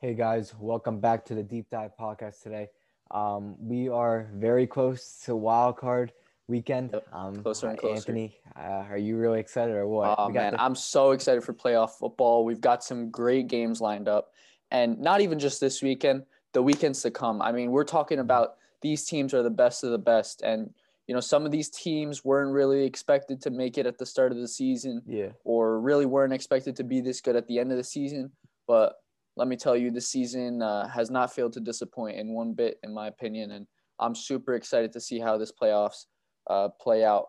[0.00, 2.68] Hey guys, welcome back to the Deep Dive podcast today.
[3.10, 6.12] Um, we are very close to wild card
[6.46, 6.94] weekend.
[7.12, 7.96] Um, closer and closer.
[7.96, 10.14] Anthony, uh, are you really excited or what?
[10.16, 12.44] Oh man, the- I'm so excited for playoff football.
[12.44, 14.32] We've got some great games lined up,
[14.70, 16.22] and not even just this weekend,
[16.52, 17.42] the weekends to come.
[17.42, 20.72] I mean, we're talking about these teams are the best of the best, and
[21.08, 24.30] you know some of these teams weren't really expected to make it at the start
[24.30, 27.72] of the season, yeah, or really weren't expected to be this good at the end
[27.72, 28.30] of the season.
[28.68, 28.94] But
[29.38, 32.78] let me tell you, this season uh, has not failed to disappoint in one bit,
[32.82, 33.66] in my opinion, and
[34.00, 36.06] I'm super excited to see how this playoffs
[36.50, 37.26] uh, play out.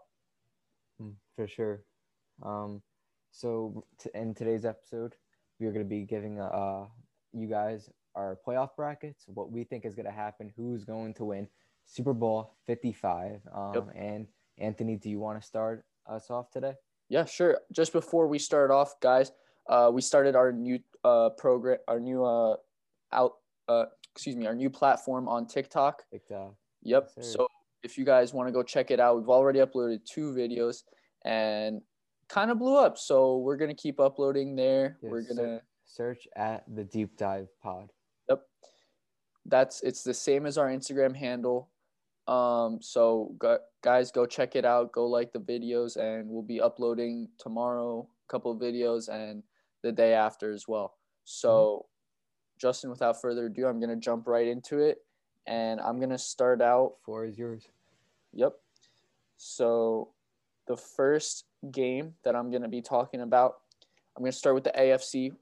[1.01, 1.83] mm, for sure.
[2.43, 2.81] Um,
[3.31, 5.15] so t- in today's episode,
[5.59, 6.85] we are going to be giving uh
[7.33, 11.25] you guys our playoff brackets, what we think is going to happen, who's going to
[11.25, 11.47] win
[11.85, 13.41] Super Bowl 55.
[13.53, 13.87] Um, Yep.
[13.95, 16.73] and Anthony, do you want to start us off today?
[17.07, 17.59] Yeah, sure.
[17.71, 19.31] Just before we start off, guys,
[19.67, 22.55] uh, we started our new uh, program, our new uh,
[23.11, 23.33] out,
[23.67, 26.03] uh, excuse me, our new platform on TikTok.
[26.11, 26.55] TikTok.
[26.83, 27.09] Yep.
[27.17, 27.47] Yes, so
[27.83, 30.83] if you guys want to go check it out, we've already uploaded two videos
[31.25, 31.81] and
[32.27, 32.97] kind of blew up.
[32.97, 34.97] So we're gonna keep uploading there.
[35.01, 35.61] Yes, we're gonna.
[35.85, 37.91] Search at the Deep Dive Pod.
[38.29, 38.43] Yep.
[39.45, 41.71] That's it's the same as our Instagram handle.
[42.27, 44.91] Um, so gu- guys, go check it out.
[44.91, 49.41] Go like the videos, and we'll be uploading tomorrow a couple of videos and
[49.83, 50.95] the day after as well.
[51.23, 52.59] So, mm-hmm.
[52.59, 54.99] Justin, without further ado, I'm gonna jump right into it,
[55.47, 57.67] and I'm gonna start out Four is yours.
[58.33, 58.53] Yep.
[59.37, 60.09] So
[60.67, 63.55] the first game that I'm going to be talking about,
[64.15, 65.33] I'm going to start with the AFC.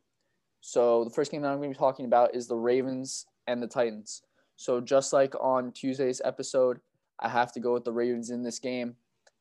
[0.61, 3.61] So the first game that I'm going to be talking about is the Ravens and
[3.61, 4.21] the Titans.
[4.55, 6.79] So just like on Tuesday's episode,
[7.19, 8.95] I have to go with the Ravens in this game.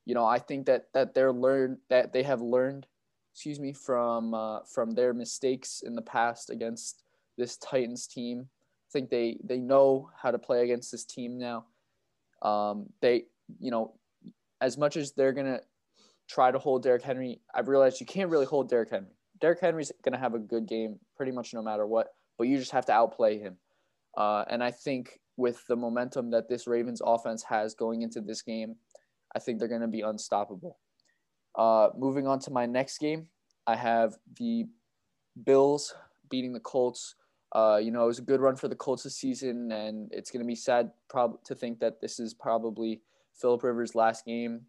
[0.05, 2.87] You know, I think that that they're learned that they have learned,
[3.37, 7.03] excuse me, from uh, from their mistakes in the past against
[7.37, 8.49] this Titans team.
[8.49, 11.67] I think they they know how to play against this team now.
[12.41, 13.25] Um, they,
[13.61, 13.93] you know,
[14.63, 15.61] as much as they're gonna
[16.31, 19.13] try to hold Derrick Henry, I've realized you can't really hold Derrick Henry.
[19.39, 22.73] Derrick Henry's gonna have a good game pretty much no matter what, but you just
[22.73, 23.59] have to outplay him.
[24.17, 28.41] Uh, and I think with the momentum that this Ravens offense has going into this
[28.41, 28.77] game,
[29.35, 30.79] I think they're gonna be unstoppable.
[31.57, 33.29] Uh, moving on to my next game,
[33.67, 34.67] I have the
[35.45, 35.95] Bills
[36.29, 37.15] beating the Colts.
[37.53, 40.31] Uh, you know, it was a good run for the Colts this season, and it's
[40.31, 43.01] going to be sad prob- to think that this is probably
[43.33, 44.63] Philip Rivers' last game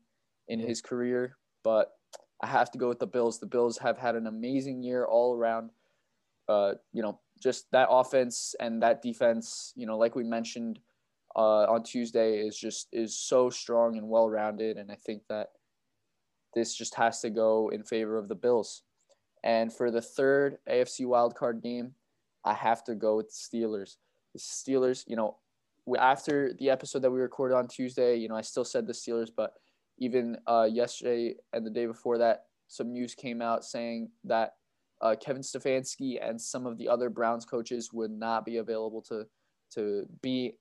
[0.48, 1.38] in his career.
[1.64, 1.94] But
[2.42, 3.40] I have to go with the Bills.
[3.40, 5.72] The Bills have had an amazing year all around.
[6.48, 9.74] Uh, you know, just that offense and that defense.
[9.76, 10.80] You know, like we mentioned
[11.36, 15.50] uh, on Tuesday, is just is so strong and well rounded, and I think that
[16.58, 18.84] this just has to go in favor of the Bills.
[19.44, 21.94] And for the third AFC wildcard game,
[22.44, 23.98] I have to go with the Steelers.
[24.34, 25.38] The Steelers, you know,
[25.98, 29.30] after the episode that we recorded on Tuesday, you know, I still said the Steelers,
[29.36, 29.54] but
[30.00, 34.56] even uh, yesterday and the day before that, some news came out saying that
[35.02, 39.26] uh, Kevin Stefanski and some of the other Browns coaches would not be available to
[39.74, 40.54] to be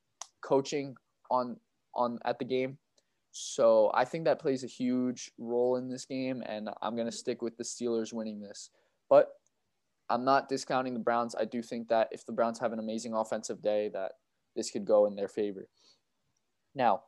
[0.43, 0.97] coaching
[1.31, 1.57] on
[1.95, 2.79] on at the game.
[3.39, 7.43] So I think that plays a huge role in this game, and I'm gonna stick
[7.43, 8.71] with the Steelers winning this.
[9.11, 9.29] But
[10.09, 11.35] I'm not discounting the Browns.
[11.35, 14.13] I do think that if the Browns have an amazing offensive day, that
[14.55, 15.69] this could go in their favor.
[16.75, 17.03] Now,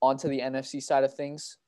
[0.00, 1.58] on to the NFC side of things.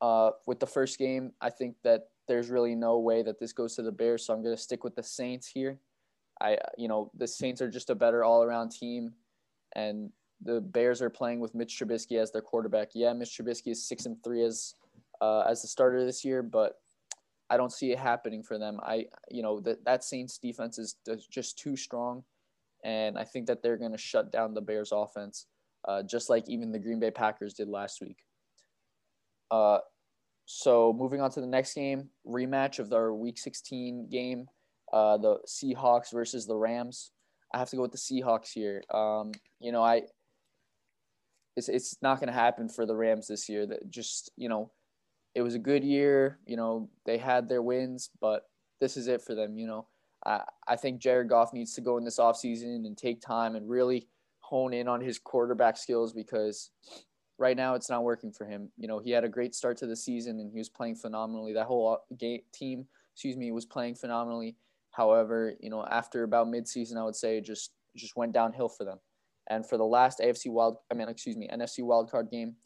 [0.00, 3.76] Uh, with the first game, I think that there's really no way that this goes
[3.76, 5.78] to the Bears, so I'm going to stick with the Saints here.
[6.42, 9.14] I, you know, the Saints are just a better all-around team,
[9.74, 10.10] and
[10.42, 12.90] the Bears are playing with Mitch Trubisky as their quarterback.
[12.94, 14.74] Yeah, Mitch Trubisky is six and three as
[15.20, 16.74] uh, as the starter this year, but
[17.50, 18.80] I don't see it happening for them.
[18.82, 20.96] I, you know, that that Saints defense is
[21.30, 22.24] just too strong,
[22.84, 25.46] and I think that they're going to shut down the Bears offense,
[25.86, 28.18] uh, just like even the Green Bay Packers did last week.
[29.50, 29.78] Uh,
[30.46, 34.46] so moving on to the next game, rematch of our Week 16 game,
[34.92, 37.12] uh, the Seahawks versus the Rams.
[37.52, 38.82] I have to go with the Seahawks here.
[38.92, 40.02] Um, you know, I
[41.56, 43.66] it's it's not going to happen for the Rams this year.
[43.66, 44.70] That just you know,
[45.34, 46.38] it was a good year.
[46.46, 48.48] You know, they had their wins, but
[48.80, 49.58] this is it for them.
[49.58, 49.86] You know,
[50.24, 53.68] I I think Jared Goff needs to go in this offseason and take time and
[53.68, 54.08] really
[54.40, 56.70] hone in on his quarterback skills because
[57.38, 58.70] right now it's not working for him.
[58.76, 61.52] You know, he had a great start to the season and he was playing phenomenally.
[61.54, 64.56] That whole game team, excuse me, was playing phenomenally.
[64.90, 68.98] However, you know, after about midseason, I would say just just went downhill for them.
[69.48, 72.56] And for the last AFC wild, I mean, excuse me, NFC wild card game,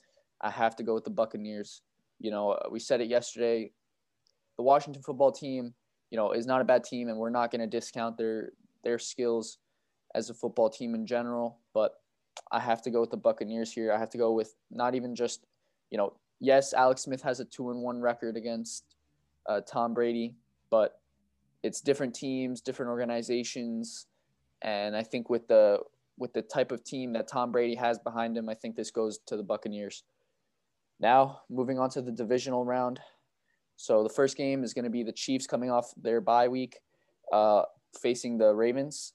[0.40, 1.82] I have to go with the Buccaneers.
[2.20, 3.72] You know, we said it yesterday.
[4.56, 5.74] The Washington football team,
[6.10, 8.52] you know, is not a bad team, and we're not going to discount their
[8.84, 9.58] their skills
[10.14, 11.94] as a football team in general, but
[12.52, 13.92] I have to go with the Buccaneers here.
[13.92, 15.44] I have to go with not even just,
[15.90, 18.84] you know, yes, Alex Smith has a two and one record against
[19.48, 20.36] uh, Tom Brady,
[20.70, 21.00] but
[21.62, 24.06] it's different teams, different organizations,
[24.62, 25.80] and I think with the
[26.18, 29.18] with the type of team that Tom Brady has behind him, I think this goes
[29.26, 30.02] to the Buccaneers.
[31.00, 33.00] Now, moving on to the divisional round.
[33.76, 36.78] So the first game is going to be the Chiefs coming off their bye week,
[37.32, 37.62] uh,
[38.02, 39.12] facing the Ravens.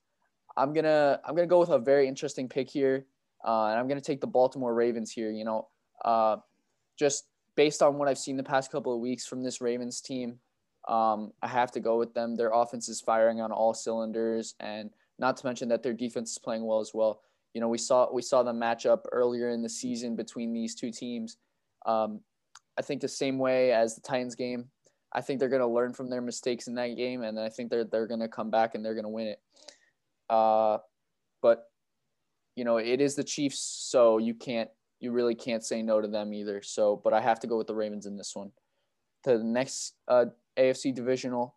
[0.56, 3.06] I'm gonna I'm gonna go with a very interesting pick here,
[3.46, 5.32] uh, and I'm gonna take the Baltimore Ravens here.
[5.32, 5.68] You know,
[6.06, 6.38] uh,
[6.98, 10.40] just based on what I've seen the past couple of weeks from this Ravens team,
[10.88, 12.36] um, I have to go with them.
[12.36, 16.38] Their offense is firing on all cylinders, and not to mention that their defense is
[16.38, 17.21] playing well as well.
[17.54, 20.92] You know, we saw we saw the matchup earlier in the season between these two
[20.92, 21.38] teams.
[21.86, 22.21] Um,
[22.77, 24.65] I think the same way as the Titans game.
[25.15, 27.69] I think they're going to learn from their mistakes in that game, and I think
[27.69, 29.39] they're they're going to come back and they're going to win it.
[30.30, 30.80] Uh,
[31.42, 31.69] but
[32.56, 34.69] you know, it is the Chiefs, so you can't
[35.00, 36.62] you really can't say no to them either.
[36.63, 38.51] So, but I have to go with the Ravens in this one.
[39.25, 40.25] The next uh,
[40.57, 41.56] AFC divisional,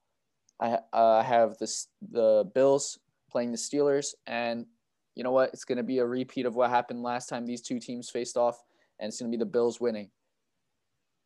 [0.61, 1.73] I uh, have the
[2.11, 2.99] the Bills
[3.31, 4.67] playing the Steelers, and
[5.15, 5.51] you know what?
[5.53, 8.37] It's going to be a repeat of what happened last time these two teams faced
[8.37, 8.63] off,
[8.99, 10.11] and it's going to be the Bills winning.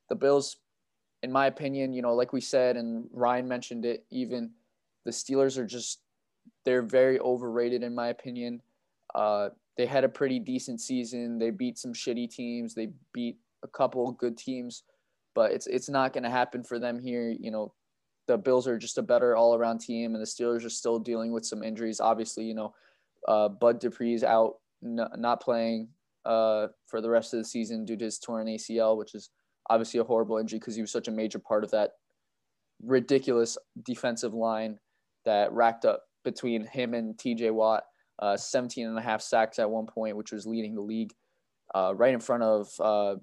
[0.09, 0.57] The Bills,
[1.23, 4.51] in my opinion, you know, like we said, and Ryan mentioned it, even
[5.05, 6.01] the Steelers are just
[6.65, 8.61] they're very overrated in my opinion.
[9.15, 11.39] Uh, they had a pretty decent season.
[11.39, 12.75] They beat some shitty teams.
[12.75, 14.85] They beat a couple good teams,
[15.35, 17.31] but it's it's not going to happen for them here.
[17.31, 17.73] You know,
[18.31, 21.33] the Bills are just a better all around team, and the Steelers are still dealing
[21.33, 22.01] with some injuries.
[22.01, 22.73] Obviously, you know,
[23.27, 25.89] uh, Bud Dupree's out, n- not playing
[26.25, 29.31] uh, for the rest of the season due to his torn ACL, which is
[29.69, 31.93] obviously a horrible injury because he was such a major part of that
[32.83, 34.79] ridiculous defensive line
[35.25, 37.85] that racked up between him and TJ Watt,
[38.21, 41.13] uh, 17 and a half sacks at one point, which was leading the league,
[41.75, 43.17] uh, right in front of uh,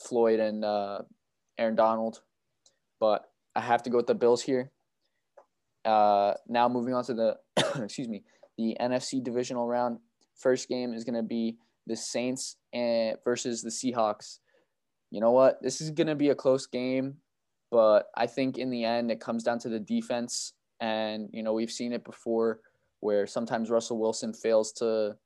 [0.00, 1.00] Floyd and uh,
[1.58, 2.20] Aaron Donald.
[2.98, 4.70] But I have to go with the Bills here.
[5.84, 7.36] Uh, now moving on to the,
[7.82, 8.22] excuse me,
[8.58, 9.98] the NFC divisional round.
[10.36, 11.56] First game is going to be
[11.86, 14.38] the Saints and versus the Seahawks.
[15.10, 15.62] You know what?
[15.62, 17.16] This is going to be a close game,
[17.70, 21.52] but I think in the end it comes down to the defense and, you know,
[21.52, 22.60] we've seen it before
[23.00, 25.16] where sometimes Russell Wilson fails to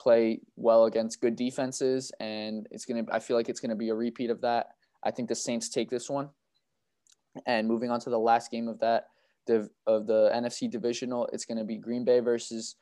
[0.00, 2.12] play well against good defenses.
[2.20, 4.68] And it's going to, I feel like it's going to be a repeat of that.
[5.02, 6.30] I think the Saints take this one.
[7.46, 9.08] And moving on to the last game of that,
[9.48, 12.76] of the NFC divisional, it's going to be Green Bay versus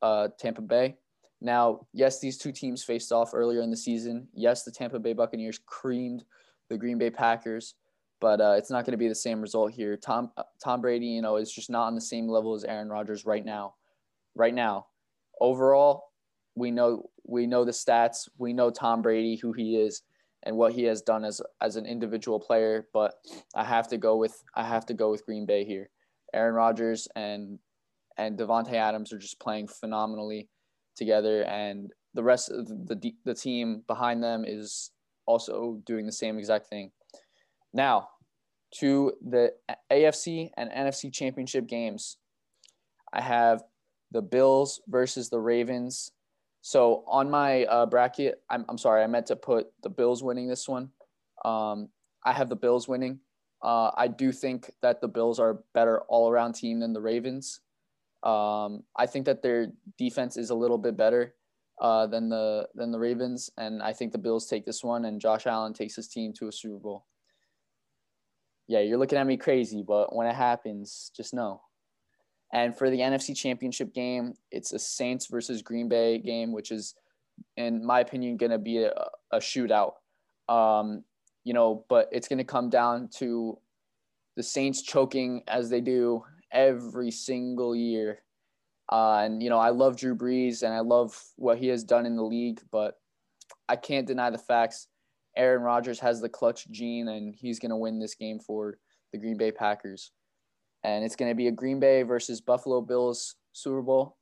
[0.00, 0.96] uh, Tampa Bay.
[1.40, 4.28] Now, yes, these two teams faced off earlier in the season.
[4.32, 6.24] Yes, the Tampa Bay Buccaneers creamed
[6.68, 7.74] the Green Bay Packers
[8.22, 9.96] but uh, it's not going to be the same result here.
[9.96, 10.30] Tom
[10.62, 13.44] Tom Brady, you know, is just not on the same level as Aaron Rodgers right
[13.44, 13.74] now.
[14.36, 14.86] Right now,
[15.40, 16.04] overall,
[16.54, 18.28] we know we know the stats.
[18.38, 20.02] We know Tom Brady, who he is,
[20.44, 22.86] and what he has done as as an individual player.
[22.92, 23.14] But
[23.54, 25.90] I have to go with I have to go with Green Bay here.
[26.34, 27.58] Aaron Rodgers and
[28.18, 30.48] and Davante Adams are just playing phenomenally
[30.96, 34.90] together, and the rest of the the, the team behind them is
[35.26, 36.90] also doing the same exact thing.
[37.72, 38.08] Now,
[38.76, 39.52] to the
[39.90, 42.16] AFC and NFC championship games.
[43.12, 43.62] I have
[44.10, 46.12] the Bills versus the Ravens.
[46.62, 50.48] So on my uh, bracket, I'm, I'm sorry, I meant to put the Bills winning
[50.48, 50.90] this one.
[51.44, 51.88] Um,
[52.24, 53.20] I have the Bills winning.
[53.62, 57.00] Uh, I do think that the Bills are a better all around team than the
[57.00, 57.60] Ravens.
[58.22, 61.34] Um, I think that their defense is a little bit better
[61.80, 65.20] uh, than the than the Ravens, and I think the Bills take this one, and
[65.20, 67.06] Josh Allen takes his team to a Super Bowl
[68.68, 71.60] yeah, you're looking at me crazy, but when it happens, just know.
[72.52, 76.94] And for the NFC Championship game, it's a Saints versus Green Bay game, which is,
[77.56, 78.92] in my opinion, going to be a,
[79.30, 79.94] a shootout.
[80.48, 81.04] Um,
[81.44, 83.58] you know, but it's going to come down to
[84.36, 88.22] the Saints choking as they do every single year.
[88.90, 92.04] Uh, and you know, I love Drew Brees and I love what he has done
[92.04, 92.98] in the league, but
[93.68, 94.88] I can't deny the facts.
[95.36, 98.76] Aaron Rodgers has the clutch gene, and he's going to win this game for
[99.12, 100.10] the Green Bay Packers.
[100.84, 104.16] And it's going to be a Green Bay versus Buffalo Bills Super Bowl.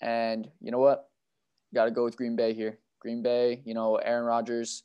[0.00, 1.08] And you know what?
[1.74, 2.78] Got to go with Green Bay here.
[3.00, 4.84] Green Bay, you know, Aaron Rodgers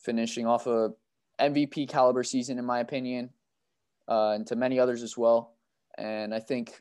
[0.00, 0.90] finishing off a
[1.40, 3.30] MVP caliber season, in my opinion,
[4.08, 5.54] uh, and to many others as well.
[5.98, 6.80] And I think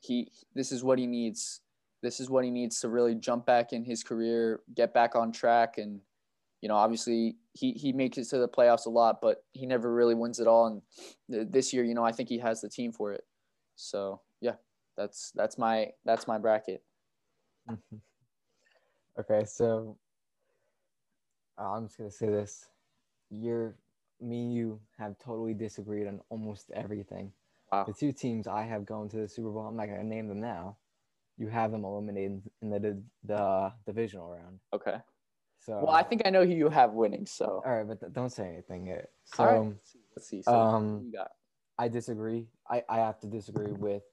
[0.00, 1.60] he this is what he needs.
[2.02, 5.32] This is what he needs to really jump back in his career, get back on
[5.32, 6.00] track, and
[6.60, 9.92] you know, obviously he he makes it to the playoffs a lot, but he never
[9.92, 10.66] really wins it all.
[10.66, 13.24] And this year, you know, I think he has the team for it.
[13.76, 14.54] So yeah.
[14.96, 16.82] that's that's my that's my bracket.
[19.20, 19.96] okay, so
[21.58, 22.68] I'm just gonna say this:
[23.30, 23.74] you're
[24.20, 27.32] me and you have totally disagreed on almost everything.
[27.70, 27.84] Wow.
[27.84, 30.40] The two teams I have going to the Super Bowl, I'm not gonna name them
[30.40, 30.76] now.
[31.38, 34.58] You have them eliminated in the the divisional round.
[34.72, 34.96] Okay.
[35.66, 37.26] So Well, I think I know who you have winning.
[37.26, 39.10] So all right, but th- don't say anything yet.
[39.24, 39.68] So All right.
[39.68, 39.98] let's see.
[40.16, 40.42] Let's see.
[40.42, 41.32] So um, you got
[41.76, 42.46] I disagree.
[42.70, 44.04] I, I have to disagree with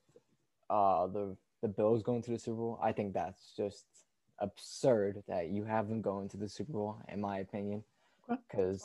[0.72, 2.79] uh the the Bills going to the Super Bowl.
[2.81, 3.86] I think that's just
[4.39, 7.83] absurd that you have them going to the Super Bowl, in my opinion,
[8.27, 8.83] because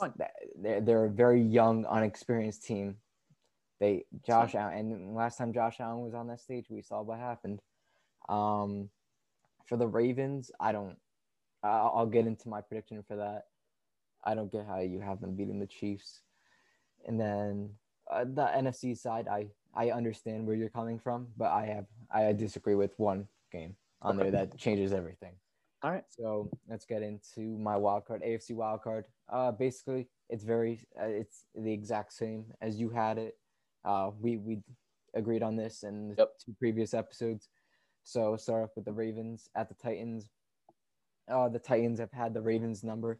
[0.55, 2.97] they're they're a very young, unexperienced team.
[3.79, 7.17] They Josh Allen, and last time Josh Allen was on that stage, we saw what
[7.17, 7.61] happened.
[8.27, 8.89] Um,
[9.65, 10.97] for the Ravens, I don't.
[11.63, 13.45] I'll I'll get into my prediction for that.
[14.23, 16.21] I don't get how you have them beating the Chiefs,
[17.05, 17.71] and then
[18.11, 22.33] uh, the NFC side, I I understand where you're coming from, but I have I
[22.33, 25.33] disagree with one game on there that changes everything.
[25.81, 26.03] All right.
[26.09, 29.05] So let's get into my wild card, AFC wild card.
[29.31, 33.37] Uh, basically, it's very uh, it's the exact same as you had it.
[33.85, 34.59] Uh, we we
[35.13, 36.31] agreed on this in the Yep.
[36.45, 37.49] two previous episodes.
[38.03, 40.29] So start off with the Ravens at the Titans.
[41.29, 43.19] Uh, the Titans have had the Ravens number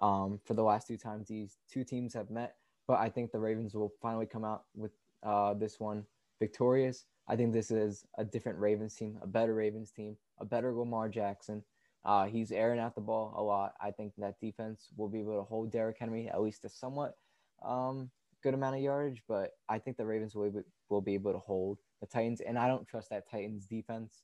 [0.00, 2.56] um, for the last two times these two teams have met,
[2.88, 4.92] but I think the Ravens will finally come out with
[5.22, 6.04] uh, this one
[6.40, 7.04] victorious.
[7.28, 11.08] I think this is a different Ravens team, a better Ravens team, a better Lamar
[11.08, 11.62] Jackson.
[12.04, 13.74] Uh, he's airing out the ball a lot.
[13.80, 17.16] I think that defense will be able to hold Derrick Henry at least a somewhat
[17.64, 18.10] um,
[18.42, 21.38] good amount of yardage, but I think the Ravens will be, will be able to
[21.38, 24.22] hold the Titans, and I don't trust that Titans defense.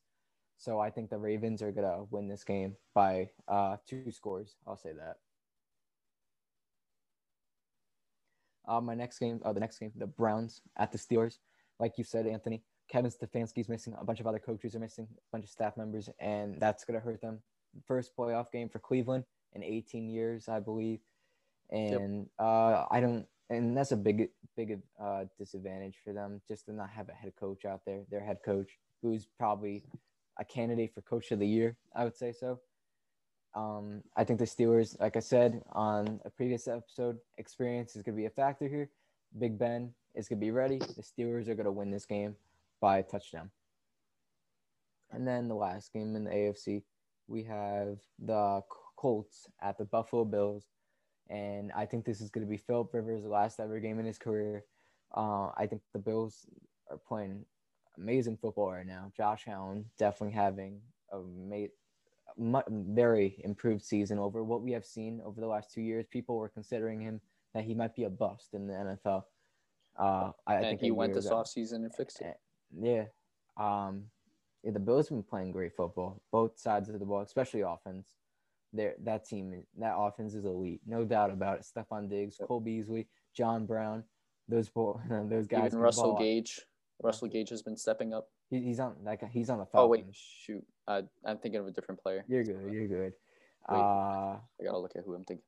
[0.61, 4.57] So I think the Ravens are gonna win this game by uh, two scores.
[4.67, 5.17] I'll say that.
[8.69, 11.39] Uh, my next game, uh, the next game, the Browns at the Steelers.
[11.79, 13.95] Like you said, Anthony, Kevin Stefanski's missing.
[13.99, 15.09] A bunch of other coaches are missing.
[15.11, 17.41] A bunch of staff members, and that's gonna hurt them.
[17.87, 19.25] First playoff game for Cleveland
[19.55, 21.01] in 18 years, I believe.
[21.71, 26.75] And uh, I don't, and that's a big, big uh, disadvantage for them just to
[26.75, 28.03] not have a head coach out there.
[28.11, 28.69] Their head coach,
[29.01, 29.85] who's probably
[30.41, 32.59] a candidate for coach of the year, I would say so.
[33.55, 38.17] Um, I think the Steelers, like I said on a previous episode, experience is going
[38.17, 38.91] to be a factor here.
[39.39, 40.79] Big Ben is going to be ready.
[40.79, 42.37] The Steelers are going to win this game
[42.81, 43.51] by a touchdown.
[45.13, 46.83] And then the last game in the AFC,
[47.27, 48.63] we have the
[48.97, 50.67] Colts at the Buffalo Bills.
[51.29, 54.19] And I think this is going to be Philip Rivers' last ever game in his
[54.19, 54.65] career.
[55.15, 56.47] Uh, I think the Bills
[56.91, 57.45] are playing
[58.01, 59.13] amazing football right now.
[59.17, 60.81] Josh Allen definitely having
[61.13, 61.67] a ma-
[62.37, 66.07] mu- very improved season over what we have seen over the last two years.
[66.11, 67.21] People were considering him
[67.55, 69.25] that he might be a bust in the NFL.
[69.99, 72.39] Uh, I, I think he went this offseason and fixed it.
[72.79, 73.05] Yeah.
[73.57, 74.05] Um,
[74.63, 78.15] yeah, the Bills have been playing great football, both sides of the ball, especially offense.
[78.73, 81.67] There, that team, that offense is elite, no doubt about it.
[81.67, 84.05] Stefon Diggs, Cole Beasley, John Brown,
[84.49, 85.69] those bo- those guys.
[85.69, 86.17] Even Russell.
[86.17, 86.61] Gage.
[87.03, 88.29] Russell Gage has been stepping up.
[88.51, 89.23] He, he's on like.
[89.31, 90.65] He's on the Oh wait, shoot.
[90.87, 92.25] I, I'm thinking of a different player.
[92.29, 92.73] You're good.
[92.73, 93.13] You're good.
[93.69, 93.79] Wait.
[93.79, 95.45] Uh, I gotta look at who I'm thinking.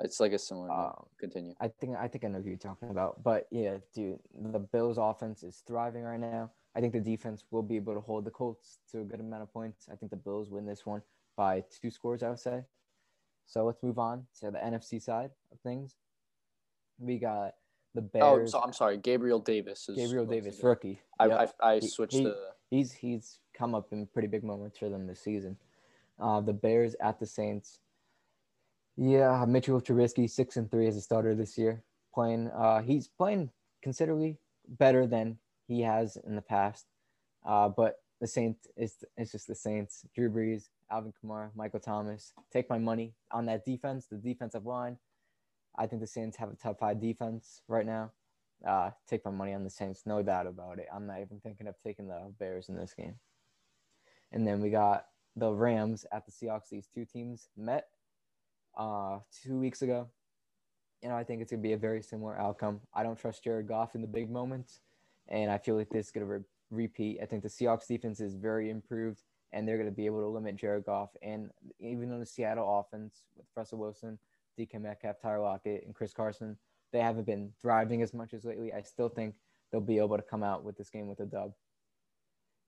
[0.00, 0.70] It's like a similar.
[0.70, 1.54] Um, Continue.
[1.60, 3.22] I think I think I know who you're talking about.
[3.22, 4.18] But yeah, dude,
[4.52, 6.50] the Bills offense is thriving right now.
[6.74, 9.42] I think the defense will be able to hold the Colts to a good amount
[9.42, 9.88] of points.
[9.92, 11.02] I think the Bills win this one
[11.36, 12.62] by two scores, I would say.
[13.46, 15.96] So let's move on to the NFC side of things.
[16.98, 17.54] We got
[17.94, 18.52] the Oh, Bears.
[18.52, 18.96] so I'm sorry.
[18.96, 21.00] Gabriel Davis is Gabriel who I was Davis, rookie.
[21.18, 21.54] I, Yep.
[21.62, 22.36] I, I switched he- the.
[22.70, 25.56] he's he's come up in pretty big moments for them this season.
[26.18, 27.80] Uh, the Bears at the Saints.
[28.96, 31.82] Yeah, Mitchell Trubisky six and three as a starter this year.
[32.14, 33.50] Playing, uh, he's playing
[33.82, 34.36] considerably
[34.68, 36.86] better than he has in the past.
[37.44, 40.04] Uh, but the Saints, it's it's just the Saints.
[40.14, 42.32] Drew Brees, Alvin Kamara, Michael Thomas.
[42.52, 44.98] Take my money on that defense, the defensive line.
[45.76, 48.12] I think the Saints have a top five defense right now.
[48.66, 50.86] Uh, take my money on the Saints, no doubt about it.
[50.94, 53.14] I'm not even thinking of taking the Bears in this game.
[54.30, 56.68] And then we got the Rams at the Seahawks.
[56.70, 57.88] These two teams met
[58.76, 60.08] uh, two weeks ago.
[61.02, 62.80] And I think it's going to be a very similar outcome.
[62.94, 64.80] I don't trust Jared Goff in the big moments.
[65.28, 67.18] And I feel like this is going to re- repeat.
[67.20, 70.28] I think the Seahawks defense is very improved, and they're going to be able to
[70.28, 71.10] limit Jared Goff.
[71.22, 71.50] And
[71.80, 74.18] even on the Seattle offense with Russell Wilson,
[74.58, 76.56] DK Metcalf, Tyler Lockett, and Chris Carson,
[76.92, 78.72] they haven't been thriving as much as lately.
[78.72, 79.34] I still think
[79.70, 81.52] they'll be able to come out with this game with a dub.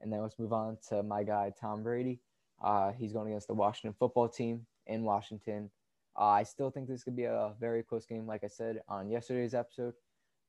[0.00, 2.20] And then let's move on to my guy, Tom Brady.
[2.62, 5.70] Uh, he's going against the Washington football team in Washington.
[6.18, 9.10] Uh, I still think this could be a very close game, like I said on
[9.10, 9.94] yesterday's episode,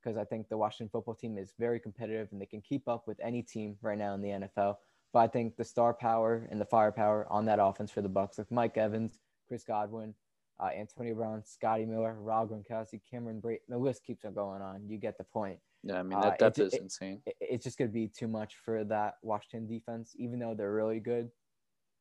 [0.01, 3.07] because I think the Washington football team is very competitive and they can keep up
[3.07, 4.75] with any team right now in the NFL.
[5.11, 8.37] But I think the star power and the firepower on that offense for the Bucks,
[8.37, 10.13] with Mike Evans, Chris Godwin,
[10.59, 14.87] uh, Antonio Brown, Scotty Miller, Rob Gronkowski, Cameron Brate, the list keeps on going on.
[14.87, 15.59] You get the point.
[15.83, 17.21] Yeah, I mean Uh, that depth it- is it- insane.
[17.25, 20.73] It- It's just going to be too much for that Washington defense, even though they're
[20.73, 21.29] really good.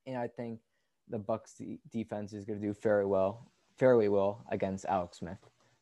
[0.07, 0.61] And I think
[1.09, 5.39] the Bucks de- defense is going to do fairly well, fairly well against Alex Smith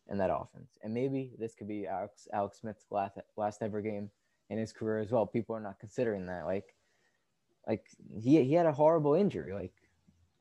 [0.08, 0.78] and that offense.
[0.82, 4.10] And maybe this could be Alex Alex Smith's last last ever game
[4.50, 5.26] in his career as well.
[5.26, 6.44] People are not considering that.
[6.46, 6.74] Like,
[7.68, 7.86] like
[8.18, 9.52] he he had a horrible injury.
[9.52, 9.74] Like,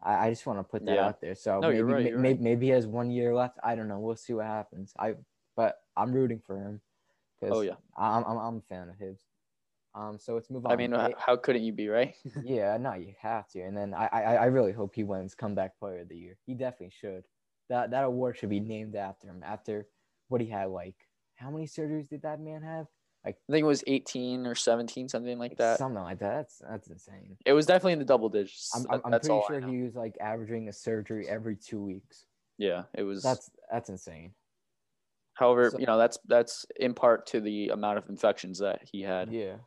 [0.03, 1.07] I, I just want to put that Yeah.
[1.07, 1.35] out there.
[1.35, 2.41] So No, maybe right, may- you're may- right.
[2.41, 3.59] maybe he has one year left.
[3.63, 3.99] I don't know.
[3.99, 4.93] We'll see what happens.
[4.97, 5.15] I
[5.55, 6.81] but I'm rooting for him.
[7.43, 7.75] Oh yeah.
[7.97, 9.19] I'm, I'm I'm a fan of his.
[9.93, 10.71] Um, so let's move on.
[10.71, 12.15] I mean, It- how couldn't you be, right?
[12.43, 13.61] yeah, no, you have to.
[13.61, 16.37] And then I, I, I really hope he wins comeback player of the year.
[16.45, 17.25] He definitely should.
[17.69, 19.43] That that award should be named after him.
[19.45, 19.87] After
[20.29, 20.95] what he had, like
[21.35, 22.87] how many surgeries did that man have?
[23.25, 25.77] I think it was 18 or 17, something like that.
[25.77, 26.37] Something like that.
[26.37, 27.37] That's that's insane.
[27.45, 28.71] It was definitely in the double digits.
[28.75, 32.25] I'm, I'm, I'm pretty sure he was like averaging a surgery every two weeks.
[32.57, 33.21] Yeah, it was.
[33.21, 34.33] That's that's insane.
[35.35, 39.01] however, so- you know, that's that's in part to the amount of infections that he
[39.03, 39.31] had.
[39.31, 39.57] Yeah.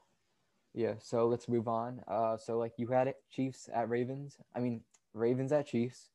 [0.74, 0.94] Yeah.
[0.98, 2.02] So let's move on.
[2.08, 4.36] Uh, so like you had it, Chiefs at Ravens.
[4.56, 4.80] I mean,
[5.12, 6.10] Ravens at Chiefs.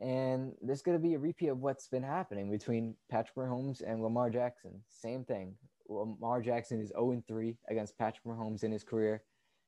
[0.00, 4.30] And going to be a repeat of what's been happening between Patrick Mahomes and Lamar
[4.30, 4.82] Jackson.
[4.88, 5.54] Same thing.
[5.88, 9.22] Lamar Jackson is 0 3 against Patrick Mahomes in his career.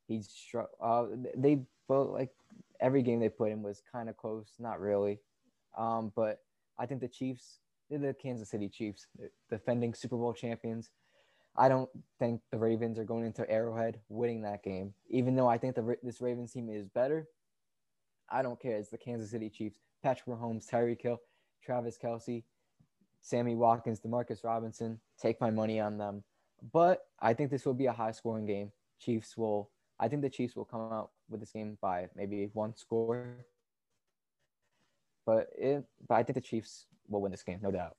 [0.06, 0.71] He's struck.
[0.80, 1.06] uh,
[1.37, 2.30] they both like
[2.80, 5.21] every game they put in was kind of close, not really.
[5.76, 6.40] Um, but
[6.78, 7.59] I think the Chiefs,
[7.90, 9.06] the Kansas City Chiefs,
[9.50, 10.90] defending Super Bowl champions.
[11.56, 15.56] I don't think the Ravens are going into Arrowhead winning that game, even though I
[15.56, 17.28] think the this Ravens team is better.
[18.30, 18.76] I don't care.
[18.76, 19.78] It's the Kansas City Chiefs.
[20.02, 21.21] Patrick Mahomes, Tyreek Hill,
[21.64, 22.42] Travis Kelce,
[23.25, 25.00] Sammy Watkins, Demarcus Robinson.
[25.19, 26.23] Take my money on them.
[26.73, 28.71] But I think this will be a high scoring game.
[29.00, 29.71] Chiefs will.
[29.99, 33.47] I think the Chiefs will come out with this game by maybe one score.
[35.25, 37.97] But it, but I think the Chiefs will win this game, no doubt.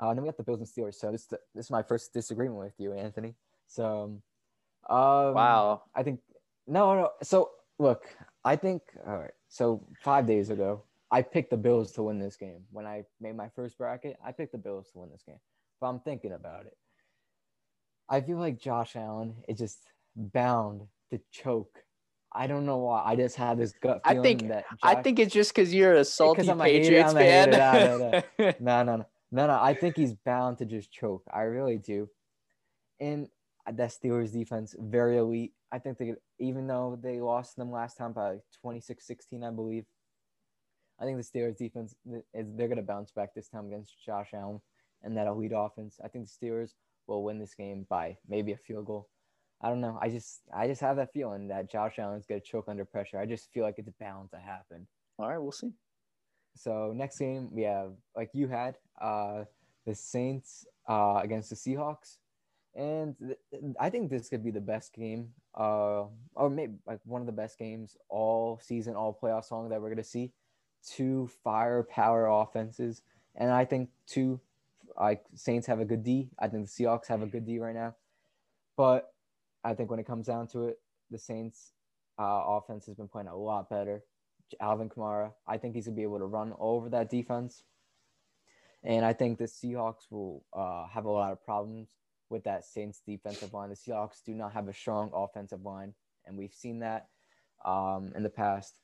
[0.00, 0.96] Uh, then we got the Bills and Steelers.
[0.96, 3.34] So this this is my first disagreement with you, Anthony.
[3.68, 4.18] So,
[4.90, 5.82] um, Wow.
[5.94, 6.18] I think
[6.66, 7.10] no, no.
[7.22, 8.02] So look,
[8.44, 9.34] I think all right.
[9.48, 12.62] So five days ago, I picked the Bills to win this game.
[12.72, 15.38] When I made my first bracket, I picked the Bills to win this game.
[15.80, 16.76] But I'm thinking about it.
[18.08, 19.78] I feel like Josh Allen is just
[20.16, 21.78] bound to choke.
[22.32, 23.02] I don't know why.
[23.04, 25.94] I just had this gut I feeling think- that I think it's just because you're
[25.94, 27.98] a salty I'm Patriots a hater, fan.
[27.98, 28.12] no,
[28.58, 29.58] no, no, no, no, no.
[29.60, 31.22] I think he's bound to just choke.
[31.32, 32.08] I really do.
[33.00, 33.28] And
[33.70, 35.52] that Steelers defense, very elite.
[35.72, 39.84] I think they, even though they lost them last time by 26-16, I believe.
[41.00, 41.94] I think the Steelers defense
[42.34, 44.60] is they're gonna bounce back this time against Josh Allen
[45.02, 45.98] and that elite offense.
[46.04, 46.70] I think the Steelers
[47.06, 49.08] will win this game by maybe a field goal.
[49.60, 49.98] I don't know.
[50.00, 53.18] I just I just have that feeling that Josh Allen's gonna choke under pressure.
[53.18, 54.86] I just feel like it's bound to happen.
[55.18, 55.72] All right, we'll see.
[56.56, 59.44] So next game we have like you had uh
[59.86, 62.18] the Saints uh against the Seahawks.
[62.76, 66.04] And th- I think this could be the best game uh
[66.34, 69.90] or maybe like one of the best games all season, all playoff song that we're
[69.90, 70.32] gonna see.
[70.86, 73.02] Two firepower offenses.
[73.36, 74.40] And I think two
[74.98, 76.30] like Saints have a good D.
[76.38, 77.94] I think the Seahawks have a good D right now.
[78.76, 79.12] But
[79.64, 81.72] I think when it comes down to it, the Saints
[82.18, 84.04] uh, offense has been playing a lot better.
[84.60, 87.64] Alvin Kamara, I think he's gonna be able to run over that defense,
[88.84, 91.88] and I think the Seahawks will uh, have a lot of problems
[92.28, 93.70] with that Saints defensive line.
[93.70, 95.94] The Seahawks do not have a strong offensive line,
[96.26, 97.08] and we've seen that
[97.64, 98.78] um, in the past.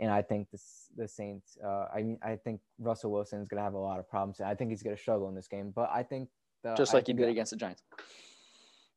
[0.00, 1.58] And I think this the Saints.
[1.62, 4.40] Uh, I mean, I think Russell Wilson is gonna have a lot of problems.
[4.40, 6.30] I think he's gonna struggle in this game, but I think
[6.62, 7.82] the, Just I like he did the- against the Giants.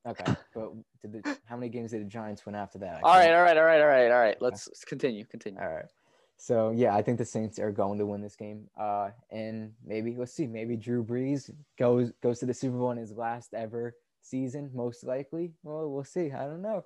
[0.06, 3.02] Okay, but did the, how many games did the Giants win after that?
[3.04, 4.42] All right, all right, all right, all right, all right.
[4.42, 5.24] Let's continue.
[5.26, 5.62] Continue.
[5.62, 5.86] All right.
[6.38, 8.68] So yeah, I think the Saints are going to win this game.
[8.78, 12.98] Uh, and maybe let's see, maybe Drew Brees goes goes to the Super Bowl in
[12.98, 15.54] his last ever season, most likely.
[15.64, 16.32] Well, we'll see.
[16.32, 16.84] I don't know.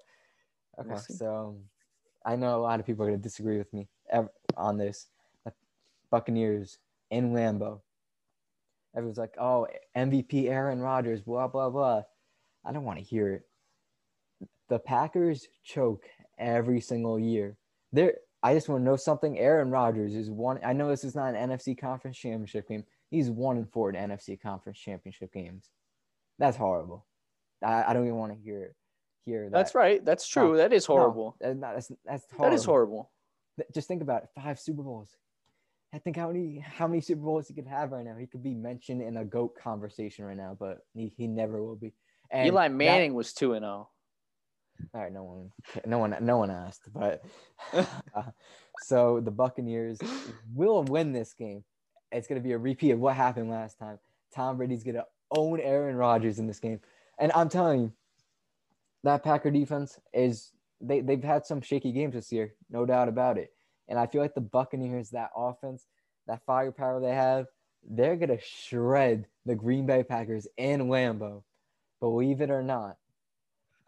[0.79, 1.57] Okay, We'll so
[2.23, 5.07] I know a lot of people are going to disagree with me ev- on this.
[6.09, 6.77] Buccaneers
[7.11, 7.81] in Lambeau.
[8.95, 12.03] Everyone's like, "Oh, MVP Aaron Rodgers," blah blah blah.
[12.65, 14.47] I don't want to hear it.
[14.69, 16.05] The Packers choke
[16.37, 17.57] every single year.
[17.91, 19.37] They're I just want to know something.
[19.37, 20.59] Aaron Rodgers is one.
[20.63, 22.85] I know this is not an NFC Conference Championship game.
[23.09, 25.69] He's one and four in NFC Conference Championship games.
[26.39, 27.05] That's horrible.
[27.63, 28.75] I, I don't even want to hear
[29.25, 29.51] hear that.
[29.51, 30.03] That's right.
[30.05, 30.57] That's true.
[30.57, 31.35] that is horrible.
[31.41, 32.55] that- that's that's horrible.
[32.55, 33.11] is horrible.
[33.73, 34.29] Just think about it.
[34.35, 35.15] Five Super Bowls.
[35.93, 38.15] I think how many how many Super Bowls he could have right now.
[38.15, 41.75] He could be mentioned in a goat conversation right now, but he, he never will
[41.75, 41.93] be.
[42.29, 43.89] And Eli that- Manning was two and oh.
[44.77, 44.89] zero.
[44.93, 45.51] all right, no one,
[45.85, 47.23] no one, no one asked, but
[47.73, 48.23] uh,
[48.83, 49.99] so the Buccaneers
[50.53, 51.63] will win this game.
[52.11, 53.97] It's gonna be a repeat of what happened last time.
[54.35, 56.81] Tom Brady's gonna own Aaron Rodgers in this game,
[57.17, 57.93] and I'm telling you,
[59.03, 63.37] that Packer defense is they they've had some shaky games this year, no doubt about
[63.37, 63.51] it.
[63.87, 65.85] And I feel like the Buccaneers, that offense,
[66.27, 67.47] that firepower they have,
[67.89, 71.43] they're gonna shred the Green Bay Packers in Lambeau.
[71.99, 72.97] Believe it or not,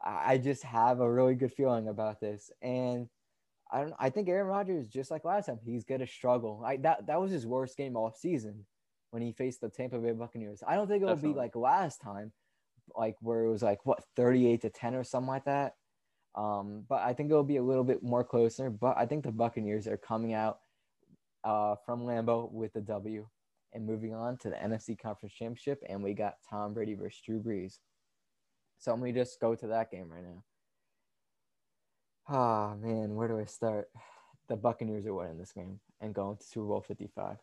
[0.04, 3.08] I just have a really good feeling about this, and
[3.72, 3.94] I don't.
[4.00, 6.64] I think Aaron Rodgers, just like last time, he's gonna struggle.
[6.66, 8.66] I that that was his worst game off season
[9.12, 10.64] when he faced the Tampa Bay Buccaneers.
[10.68, 11.34] I don't think it'll Definitely.
[11.34, 12.32] be like last time,
[12.96, 15.76] like where it was like what thirty-eight to ten or something like that.
[16.36, 18.70] Um, but I think it'll be a little bit more closer.
[18.70, 20.60] But I think the Buccaneers are coming out
[21.44, 23.28] uh, from Lambeau with the W
[23.74, 25.84] and moving on to the NFC Conference Championship.
[25.88, 27.80] And we got Tom Brady versus Drew Brees.
[28.78, 30.44] So let me just go to that game right now.
[32.28, 33.90] Ah man, where do I start?
[34.48, 37.38] The Buccaneers are winning this game and going to Super Bowl 55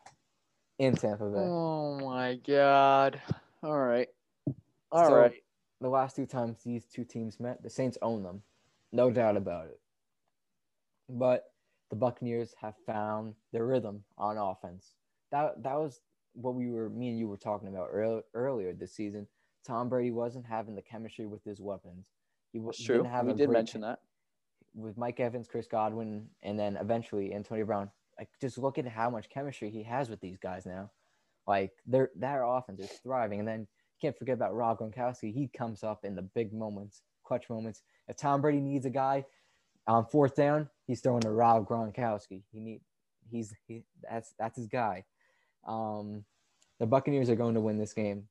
[0.78, 1.38] in Tampa Bay.
[1.38, 3.20] Oh my god.
[3.62, 4.08] All right.
[4.92, 5.32] All So- right.
[5.80, 8.42] the last two times these two teams met, the Saints own them,
[8.96, 9.80] no doubt about it.
[11.08, 11.44] But
[11.90, 14.94] the Buccaneers have found their rhythm on offense.
[15.30, 16.00] That that was
[16.32, 19.26] what we were, me and you were talking about earlier, earlier this season.
[19.64, 22.06] Tom Brady wasn't having the chemistry with his weapons.
[22.52, 22.96] He wa- That's true.
[22.98, 24.00] didn't have We did mention that.
[24.74, 27.90] with Mike Evans, Chris Godwin, and then eventually Antonio Brown.
[28.18, 30.90] Like, just look at how much chemistry he has with these guys now.
[31.46, 33.66] Like, their their offense is thriving, and then
[34.00, 35.32] can't forget about Rob Gronkowski.
[35.32, 37.82] He comes up in the big moments, clutch moments.
[38.08, 39.24] If Tom Brady needs a guy
[39.86, 42.42] on fourth down, he's throwing to Rob Gronkowski.
[42.52, 42.80] He need
[43.30, 45.04] he's he, that's that's his guy.
[45.66, 46.24] Um,
[46.78, 48.24] the Buccaneers are going to win this game.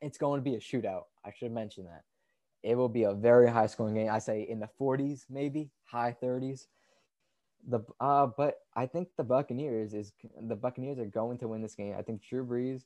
[0.00, 1.04] It's going to be a shootout.
[1.24, 2.02] I should mention that.
[2.62, 4.10] It will be a very high scoring game.
[4.10, 6.66] I say in the 40s, maybe high 30s.
[7.68, 11.74] The uh, but I think the Buccaneers is the Buccaneers are going to win this
[11.74, 11.94] game.
[11.98, 12.82] I think Drew Brees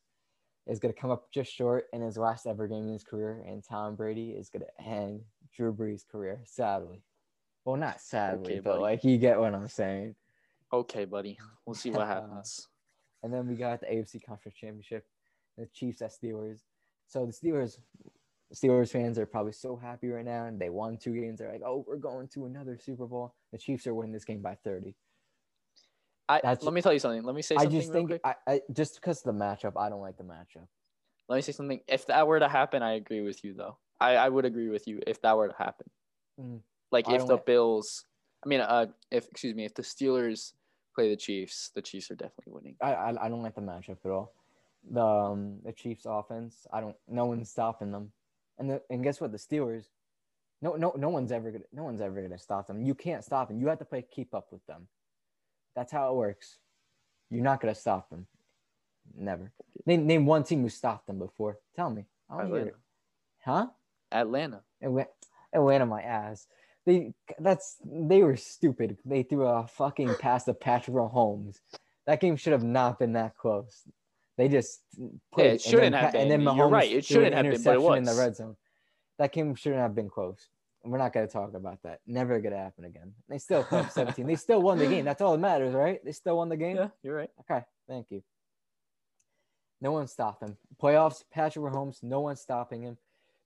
[0.71, 3.45] is going to come up just short in his last ever game in his career,
[3.47, 5.21] and Tom Brady is going to end
[5.55, 6.41] Drew Brees' career.
[6.45, 7.03] Sadly,
[7.65, 8.83] well, not sadly, Okay, but buddy.
[8.83, 10.15] like you get what I'm saying.
[10.73, 11.39] Okay, buddy.
[11.67, 12.69] We'll see what happens.
[13.23, 15.05] And then we got the AFC Conference Championship,
[15.59, 16.61] the Chiefs at Steelers.
[17.07, 17.77] So the Steelers,
[18.55, 21.41] Steelers fans are probably so happy right now, and they won two games.
[21.41, 24.41] They're like, "Oh, we're going to another Super Bowl." The Chiefs are winning this game
[24.41, 24.95] by 30.
[26.31, 27.25] I, That's- let me tell you something.
[27.25, 27.77] Let me say something.
[27.77, 28.13] I just think.
[28.25, 30.67] I, I just because of the matchup, I don't like the matchup.
[31.29, 31.81] Let me say something.
[31.89, 33.79] If that were to happen, I agree with you though.
[34.01, 35.91] I, I would agree with you if that were to happen.
[36.41, 36.61] Mm.
[36.93, 38.05] Like if the Bills,
[38.45, 40.53] I mean, uh, if excuse me, if the Steelers
[40.95, 42.77] play the Chiefs, the Chiefs are definitely winning.
[42.81, 44.33] I, I, I don't like the matchup at all.
[44.91, 46.97] The um, the Chiefs offense, I don't.
[47.09, 48.13] No one's stopping them,
[48.59, 49.33] and the, and guess what?
[49.33, 49.85] The Steelers,
[50.63, 52.83] no no no one's ever gonna no one's ever gonna stop them.
[52.83, 53.61] You can't stop them.
[53.61, 54.89] You have to play keep up with them.
[55.75, 56.59] That's how it works.
[57.31, 58.27] You're not gonna stop them.
[59.17, 59.53] Never.
[59.87, 61.59] Name name one team who stopped them before.
[61.77, 62.05] Tell me.
[62.29, 62.67] I hear Atlanta.
[62.67, 62.77] it.
[63.45, 63.67] Huh?
[64.13, 64.61] Atlanta.
[64.83, 65.11] Atlanta,
[65.53, 66.47] Atlanta, my ass.
[66.87, 68.99] They that's they were stupid.
[69.05, 71.61] They threw a fucking pass to Patrick Mahomes.
[72.07, 73.83] That game should have not been that close.
[74.37, 74.81] They just
[75.33, 76.49] put Yeah, it shouldn't then have Pa- And then been.
[76.49, 78.57] Mahomes You're right, it shouldn't an have been, but it interception in the red zone.
[79.19, 80.49] That game shouldn't have been close.
[80.85, 82.01] We're not gonna talk about that.
[82.07, 83.13] Never gonna happen again.
[83.29, 84.27] They still put up 17.
[84.27, 85.05] They still won the game.
[85.05, 86.03] That's all that matters, right?
[86.05, 86.77] They still won the game.
[86.77, 87.31] Yeah, you're right.
[87.41, 88.23] Okay, thank you.
[89.81, 90.57] No one stopped him.
[90.83, 92.99] Playoffs, Patrick Mahomes, no one's stopping him.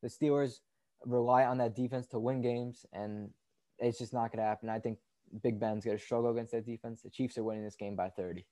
[0.03, 0.59] The Steelers
[1.07, 3.31] rely on that defense to win games, and
[3.79, 4.69] it's just not going to happen.
[4.69, 4.99] I think
[5.43, 7.03] Big Ben's going to struggle against that defense.
[7.03, 8.45] The Chiefs are winning this game by 30.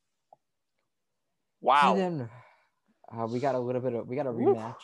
[1.60, 1.94] Wow.
[1.94, 2.30] And then
[3.16, 4.56] uh, we got a little bit of, we got a Woof.
[4.56, 4.74] rematch.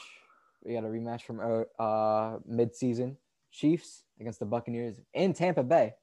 [0.65, 3.17] We got a rematch from uh, uh mid-season
[3.62, 5.94] Chiefs against the Buccaneers in Tampa Bay.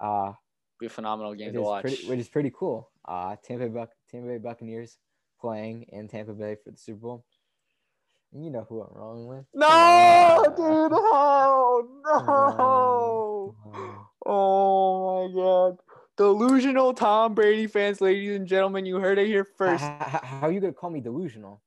[0.00, 0.32] Uh,
[0.80, 1.82] Be a phenomenal game which to is watch.
[1.82, 2.90] pretty, which is pretty cool.
[3.06, 4.96] Uh, Tampa Buc- Tampa Bay Buccaneers
[5.40, 7.24] playing in Tampa Bay for the Super Bowl.
[8.32, 9.44] And you know who I'm wrong with.
[9.54, 10.44] No, Come on.
[10.56, 10.92] dude.
[10.98, 13.54] Oh, Come no.
[13.74, 14.06] on.
[14.26, 15.78] Oh, my God.
[16.16, 18.86] Delusional Tom Brady fans, ladies and gentlemen.
[18.86, 19.82] You heard it here first.
[19.84, 21.60] How, how, how are you gonna call me delusional?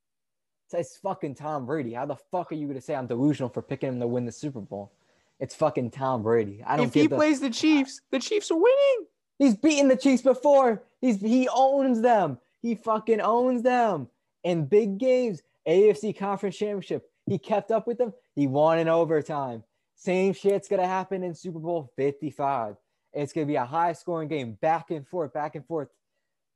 [0.73, 1.93] It's fucking Tom Brady.
[1.93, 4.31] How the fuck are you gonna say I'm delusional for picking him to win the
[4.31, 4.91] Super Bowl?
[5.39, 6.63] It's fucking Tom Brady.
[6.65, 9.07] I don't If he the, plays the Chiefs, the Chiefs are winning.
[9.37, 10.83] He's beaten the Chiefs before.
[11.01, 12.37] He's he owns them.
[12.61, 14.09] He fucking owns them
[14.43, 15.41] in big games.
[15.67, 17.09] AFC Conference Championship.
[17.25, 18.13] He kept up with them.
[18.35, 19.63] He won in overtime.
[19.95, 22.75] Same shit's gonna happen in Super Bowl 55.
[23.13, 25.89] It's gonna be a high scoring game, back and forth, back and forth.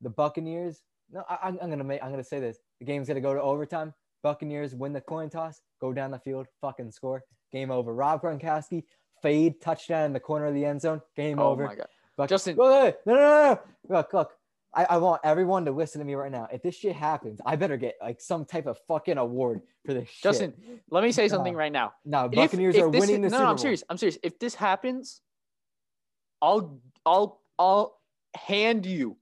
[0.01, 0.81] the Buccaneers.
[1.11, 2.03] No, I, I'm, I'm gonna make.
[2.03, 2.57] I'm gonna say this.
[2.79, 3.93] The game's gonna go to overtime.
[4.23, 7.23] Buccaneers win the coin toss, go down the field, fucking score.
[7.51, 7.93] Game over.
[7.93, 8.83] Rob Gronkowski
[9.21, 11.01] fade touchdown in the corner of the end zone.
[11.15, 11.65] Game Oh over.
[11.65, 11.87] my god.
[12.17, 12.95] Buc- Justin- wait.
[13.05, 13.53] no, no, no,
[13.89, 13.95] no.
[13.97, 14.31] Look, look.
[14.75, 16.47] I, I want everyone to listen to me right now.
[16.51, 20.09] If this shit happens, I better get like some type of fucking award for this
[20.09, 20.23] shit.
[20.23, 20.53] Justin,
[20.89, 21.59] let me say something No.
[21.59, 21.93] right now.
[22.05, 23.83] no, Buccaneers if are this- winning the no, no, I'm serious.
[23.87, 24.17] I'm serious.
[24.23, 25.21] If this happens,
[26.41, 27.99] I'll I'll I'll
[28.35, 29.17] hand you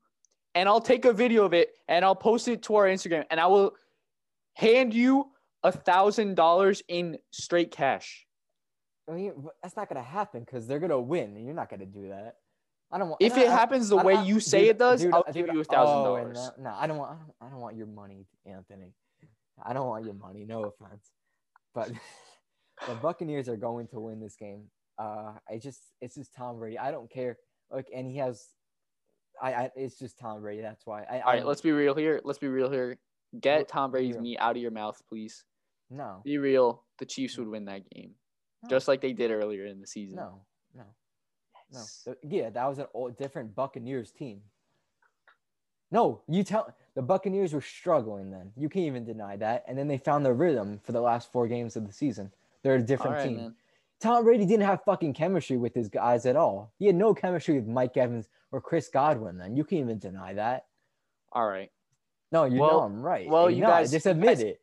[0.56, 3.40] and I'll take a video of it and I'll post it to our Instagram and
[3.40, 3.74] I will
[4.62, 5.32] hand you
[5.63, 8.26] a thousand dollars in straight cash.
[9.10, 12.10] I mean, that's not gonna happen because they're gonna win, and you're not gonna do
[12.10, 12.36] that.
[12.91, 13.21] I don't want.
[13.21, 15.24] If it I- happens the I- way I- you say dude, it does, dude, I'll
[15.24, 16.52] dude, give you a thousand dollars.
[16.60, 17.12] No, I don't want.
[17.12, 18.93] I don't, I don't want your money, Anthony.
[19.63, 20.45] I don't want your money.
[20.45, 21.12] No offense,
[21.74, 21.91] but
[22.88, 24.69] the Buccaneers are going to win this game.
[24.97, 26.78] Uh, I just, it's just Tom Brady.
[26.78, 27.38] I don't care.
[27.71, 28.43] Like, and he has,
[29.41, 30.62] I, I it's just Tom Brady.
[30.62, 31.04] That's why.
[31.04, 32.21] I, All right, let's be real here.
[32.24, 32.97] Let's be real here.
[33.39, 35.46] Get Tom Brady's meat out of your mouth, please.
[35.89, 36.84] no, Be real.
[37.00, 38.12] The Chiefs would win that game,
[38.63, 40.17] no, just like they did earlier in the season.
[40.17, 40.41] no,
[40.76, 40.84] no,
[41.72, 41.80] no.
[41.80, 42.08] Yes.
[42.28, 44.41] Yeah, that was an old, different Buccaneers team.
[45.91, 48.52] No, you tell the Buccaneers were struggling then.
[48.58, 49.63] You can't even deny that.
[49.67, 52.32] And then they found their rhythm for the last four games of the season.
[52.63, 53.38] They're a different right, team.
[53.38, 53.56] man.
[54.00, 56.74] Tom Brady didn't have fucking chemistry with his guys at all.
[56.80, 59.38] He had no chemistry with Mike Evans or Chris Godwin.
[59.38, 60.65] Then you can't even deny that.
[61.32, 61.70] All right.
[62.32, 63.28] No, you Well- know I'm right.
[63.28, 63.70] well, You're you not.
[63.72, 64.62] guys- just admit guys- it.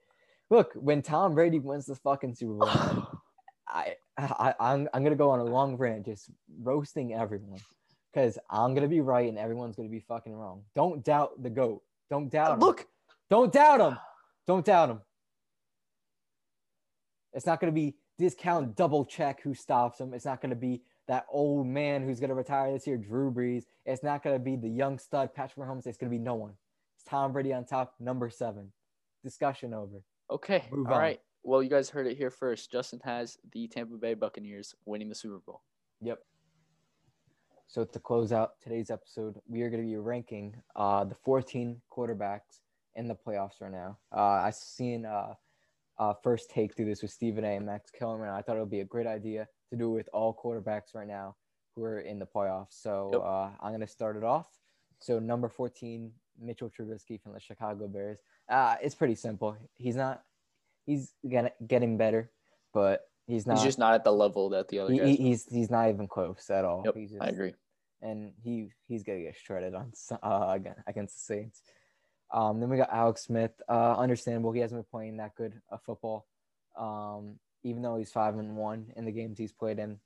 [0.50, 2.68] Look, when Tom Brady wins the fucking Super Bowl,
[3.68, 6.30] I, I I'm I'm gonna go on a long rant just
[6.62, 7.60] roasting everyone
[8.12, 10.64] because I'm gonna be right and everyone's gonna be fucking wrong.
[10.74, 11.82] Don't doubt the goat.
[12.08, 12.60] Don't doubt uh, him.
[12.60, 12.86] Look,
[13.28, 13.98] Don't doubt him.
[14.46, 15.00] Don't doubt him.
[17.34, 20.14] It's not gonna be discount double check who stops him.
[20.14, 23.64] It's not gonna be that old man who's gonna retire this year, Drew Brees.
[23.84, 25.86] It's not gonna be the young stud Patrick Mahomes.
[25.86, 26.54] It's gonna be no one.
[27.08, 28.72] Tom Brady on top, number seven.
[29.24, 30.02] Discussion over.
[30.30, 30.64] okay.
[30.70, 31.00] Move All on.
[31.00, 31.20] right.
[31.42, 32.70] Well, you guys heard it here first.
[32.70, 35.62] Justin has the Tampa Bay Buccaneers winning the Super Bowl.
[36.02, 36.18] Yep.
[37.66, 41.80] So to close out today's episode, we are going to be ranking uh, the 14
[41.90, 42.60] quarterbacks
[42.96, 43.98] in the playoffs right now.
[44.14, 45.34] Uh, I seen uh,
[45.98, 47.56] uh, first take through this with Stephen A.
[47.56, 48.28] and Max Kellerman.
[48.30, 51.06] I thought it would be a great idea to do it with all quarterbacks right
[51.08, 51.36] now
[51.74, 52.72] who are in the playoffs.
[52.82, 53.22] So Yep.
[53.22, 54.48] uh, I'm going to start it off.
[55.00, 56.10] So number 14,
[56.40, 58.18] Mitchell Trubisky from the Chicago Bears.
[58.48, 59.56] Uh, it's pretty simple.
[59.76, 60.22] He's not.
[60.86, 62.30] He's gonna getting better,
[62.72, 63.56] but he's not.
[63.56, 65.08] He's just not at the level that the other He, guys.
[65.08, 65.26] he- are.
[65.28, 66.82] he's he's not even close at all.
[66.84, 67.54] Yep, just, I agree.
[68.00, 71.62] And he he's gonna get shredded on uh again against the Saints.
[72.30, 73.52] Um, then we got Alex Smith.
[73.68, 74.52] Uh, understandable.
[74.52, 76.26] He hasn't been playing that good of football.
[76.76, 79.98] Um, even though he's five and one in the games he's played in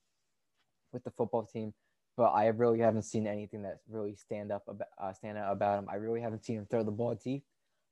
[0.92, 1.74] with the football team,
[2.16, 5.78] but I really haven't seen anything that really stand up about uh, stand out about
[5.78, 5.88] him.
[5.90, 7.44] I really haven't seen him throw the ball deep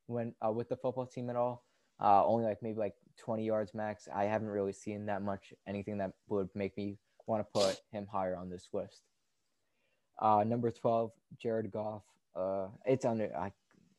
[0.06, 1.64] when uh, with the football team at all.
[2.02, 4.08] Uh, only like maybe like 20 yards max.
[4.14, 8.06] I haven't really seen that much anything that would make me want to put him
[8.10, 9.02] higher on this list.
[10.18, 12.02] Uh, number 12, Jared Goff.
[12.34, 13.52] Uh, it's under, I,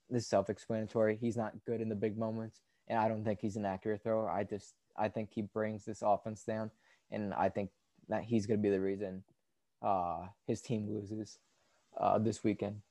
[0.10, 1.18] this is self-explanatory.
[1.20, 4.30] He's not good in the big moments, and I don't think he's an accurate thrower.
[4.30, 6.72] I just, I think he brings this offense down,
[7.12, 7.70] and I think
[8.10, 9.24] that he's going to be the reason
[9.82, 11.40] uh, his team loses
[12.00, 12.82] uh, this weekend.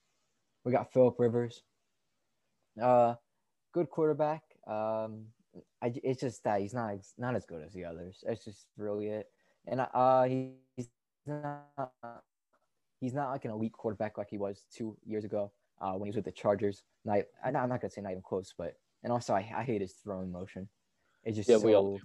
[0.65, 1.63] We got Philip Rivers.
[2.81, 3.15] Uh,
[3.73, 4.43] good quarterback.
[4.67, 5.27] Um,
[5.83, 8.23] I, it's just that he's not not as good as the others.
[8.27, 9.27] That's just really it.
[9.67, 10.89] And uh, he, he's
[11.27, 11.65] not
[13.01, 15.51] he's not like an elite quarterback like he was two years ago
[15.81, 16.85] uh, when he was with the Chargers.
[17.05, 19.95] Not, I'm not gonna say not even close, but and also I, I hate his
[20.05, 20.69] throwing motion.
[21.25, 21.67] It's just Yeah, so.
[21.67, 22.03] we all do.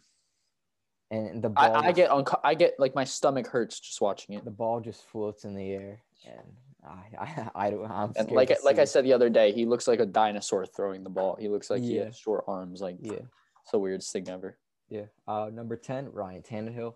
[1.12, 4.36] And the I, ball, I get unco- I get like my stomach hurts just watching
[4.36, 4.44] it.
[4.44, 6.42] the ball just floats in the air, and
[6.84, 7.90] I I, I don't.
[7.90, 11.04] I'm And like like I said the other day, he looks like a dinosaur throwing
[11.04, 11.38] the ball.
[11.40, 12.82] He looks like he has short arms.
[12.82, 13.14] Like yeah.
[13.14, 14.58] it's the weirdest thing ever.
[14.90, 15.06] Yeah.
[15.28, 16.94] Uh, number 10, Ryan Tannehill.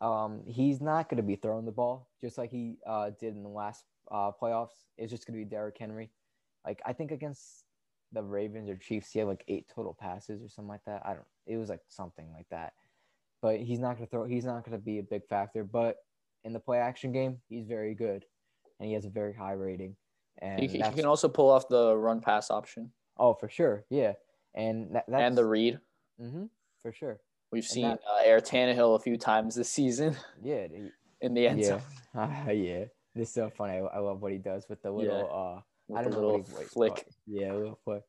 [0.00, 3.42] Um, he's not going to be throwing the ball just like he uh, did in
[3.42, 4.84] the last uh, playoffs.
[4.96, 6.10] It's just going to be Derrick Henry.
[6.64, 7.64] Like, I think against
[8.12, 11.02] the Ravens or Chiefs, he had like eight total passes or something like that.
[11.04, 12.72] I don't, it was like something like that.
[13.42, 15.64] But he's not going to throw, he's not going to be a big factor.
[15.64, 15.96] But
[16.44, 18.24] in the play action game, he's very good
[18.78, 19.94] and he has a very high rating.
[20.38, 23.84] And He, he can also pull off the run pass option oh, for sure.
[23.90, 24.14] Yeah.
[24.54, 25.78] And that, that's, and the read.
[26.20, 26.44] hmm
[26.82, 27.20] for sure.
[27.52, 30.66] We've and seen that- uh, Air Tannehill a few times this season Yeah.
[31.20, 31.82] in the end yeah, zone
[32.48, 32.84] uh, yeah.
[33.14, 33.74] This is so funny.
[33.74, 35.28] I, I love what he does with the little.
[35.30, 37.06] Uh, with I the don't know little what he, flick.
[37.26, 38.04] Yeah, a little flick.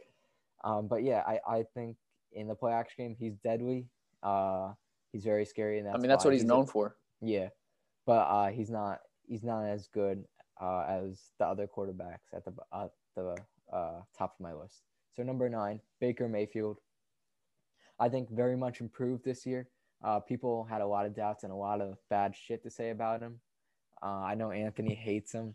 [0.64, 1.98] Um, but yeah, I, I think
[2.34, 3.88] in the play action game he's deadly.
[4.22, 4.74] Uh,
[5.12, 6.96] he's very scary, and that's I mean, that's why what he's a- known for.
[7.22, 7.50] yeah,
[8.06, 9.00] but uh, he's not.
[9.28, 10.26] He's not as good
[10.60, 13.36] uh, as the other quarterbacks at the uh, the
[13.72, 14.82] uh, top of my list.
[15.16, 16.80] So number nine, Baker Mayfield.
[18.00, 19.68] I think very much improved this year.
[20.04, 22.90] Uh, people had a lot of doubts and a lot of bad shit to say
[22.90, 23.40] about him.
[24.02, 25.54] Uh, I know Anthony hates him.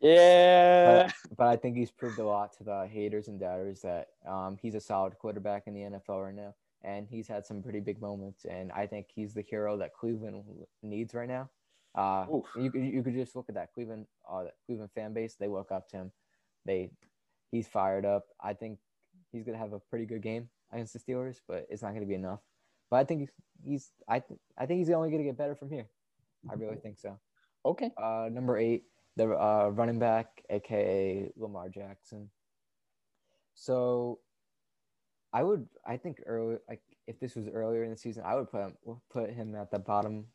[0.00, 1.08] Yeah.
[1.08, 4.56] But, but, I think he's proved a lot to the haters and doubters that um,
[4.60, 6.54] he's a solid quarterback in the NFL right now.
[6.82, 8.44] And he's had some pretty big moments.
[8.44, 10.44] And I think he's the hero that Cleveland
[10.82, 11.50] needs right now.
[11.94, 15.34] Uh, you, you could just look at that Cleveland, uh, Cleveland fan base.
[15.34, 16.12] They woke up to him.
[16.64, 16.90] They,
[17.50, 18.26] he's fired up.
[18.40, 18.78] I think
[19.32, 22.14] he's gonna have a pretty good game against the Steelers, but it's not gonna be
[22.14, 22.40] enough.
[22.90, 23.30] But I think
[23.64, 25.86] he's, I, th- I think he's only gonna get better from here.
[26.48, 27.18] I really think so.
[27.64, 27.90] Okay.
[28.00, 28.84] Uh, number eight,
[29.16, 32.30] the uh, running back, aka Lamar Jackson.
[33.54, 34.20] So,
[35.32, 38.50] I would, I think early, like if this was earlier in the season, I would
[38.50, 38.76] put him,
[39.10, 40.26] put him at the bottom,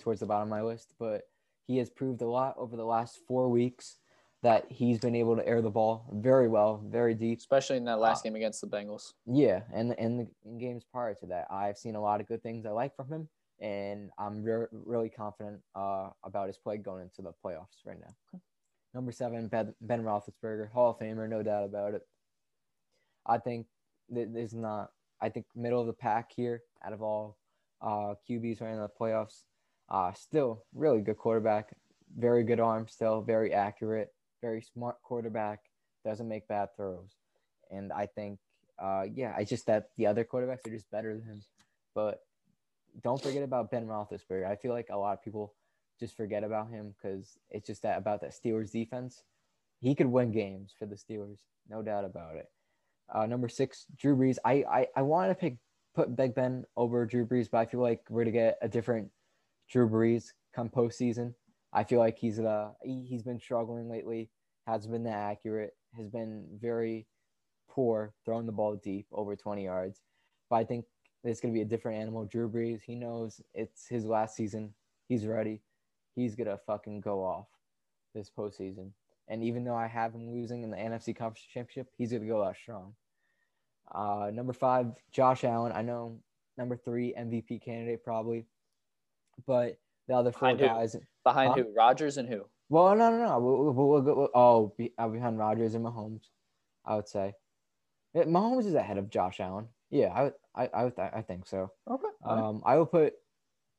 [0.00, 0.94] towards the bottom of my list.
[0.98, 1.28] But
[1.66, 3.98] he has proved a lot over the last four weeks
[4.42, 8.00] that he's been able to air the ball very well, very deep, especially in that
[8.00, 9.12] last uh, game against the Bengals.
[9.26, 12.42] Yeah, and and the in games prior to that, I've seen a lot of good
[12.42, 13.28] things I like from him
[13.62, 18.14] and I'm re- really confident uh, about his play going into the playoffs right now.
[18.34, 18.42] Okay.
[18.92, 22.02] Number seven, Ben, ben Roethlisberger, Hall of Famer, no doubt about it.
[23.24, 23.71] I think th-
[24.12, 24.90] there's not.
[25.20, 27.38] I think middle of the pack here out of all
[27.80, 29.42] uh, QBs right in the playoffs.
[29.88, 31.74] Uh, still really good quarterback,
[32.16, 35.60] very good arm, still very accurate, very smart quarterback.
[36.04, 37.10] Doesn't make bad throws,
[37.70, 38.38] and I think,
[38.78, 41.42] uh, yeah, I just that the other quarterbacks are just better than him.
[41.94, 42.20] But
[43.02, 44.46] don't forget about Ben Roethlisberger.
[44.46, 45.54] I feel like a lot of people
[46.00, 49.22] just forget about him because it's just that about that Steelers defense.
[49.78, 52.48] He could win games for the Steelers, no doubt about it.
[53.14, 54.38] Uh, number six, Drew Brees.
[54.44, 55.56] I I, I wanted to pick
[55.94, 59.08] put Big Ben over Drew Brees, but I feel like we're to get a different
[59.70, 61.34] Drew Brees come postseason.
[61.72, 64.30] I feel like he's uh he, he's been struggling lately,
[64.66, 67.06] hasn't been that accurate, has been very
[67.68, 70.00] poor throwing the ball deep over 20 yards.
[70.50, 70.84] But I think
[71.24, 72.24] it's to be a different animal.
[72.24, 74.74] Drew Brees, he knows it's his last season.
[75.08, 75.62] He's ready.
[76.14, 77.46] He's to fucking go off
[78.14, 78.90] this postseason.
[79.28, 82.42] And even though I have him losing in the NFC Conference Championship, he's to go
[82.42, 82.94] out strong.
[83.90, 85.72] Uh, number five, Josh Allen.
[85.72, 86.18] I know
[86.56, 88.46] number three, MVP candidate probably.
[89.46, 90.92] But the other four behind guys.
[90.94, 91.00] Who?
[91.24, 91.62] Behind huh?
[91.62, 91.74] who?
[91.76, 92.44] Rodgers and who?
[92.68, 93.38] Well, no, no, no.
[93.38, 96.22] We'll, we'll, we'll go, oh, uh, behind Rodgers and Mahomes,
[96.86, 97.34] I would say.
[98.16, 99.68] Mahomes is ahead of Josh Allen.
[99.90, 101.70] Yeah, I I I, th- I think so.
[101.90, 102.08] Okay.
[102.24, 103.14] Um, I will put.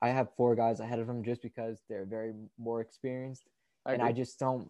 [0.02, 3.50] I have four guys ahead of him just because they're very more experienced,
[3.86, 4.02] I and.
[4.02, 4.70] I just don't.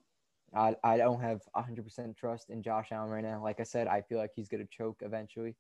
[0.55, 3.41] I, I don't have 100% trust in Josh Allen right now.
[3.41, 5.55] Like I said, I feel like he's going to choke eventually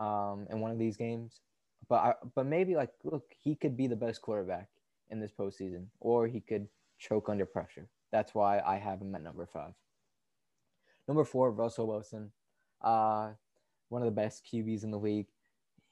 [0.00, 1.40] um, in one of these games.
[1.88, 4.68] But I, but maybe like look, he could be the best quarterback
[5.10, 6.66] in this postseason, or he could
[6.98, 7.88] choke under pressure.
[8.10, 9.74] That's why I have him at number five.
[11.06, 12.32] Number four, Russell Wilson.
[12.82, 13.32] Uh,
[13.88, 15.26] one of the best QBs in the league.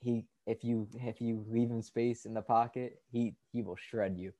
[0.00, 4.18] He if you if you leave him space in the pocket, he he will shred
[4.18, 4.32] you.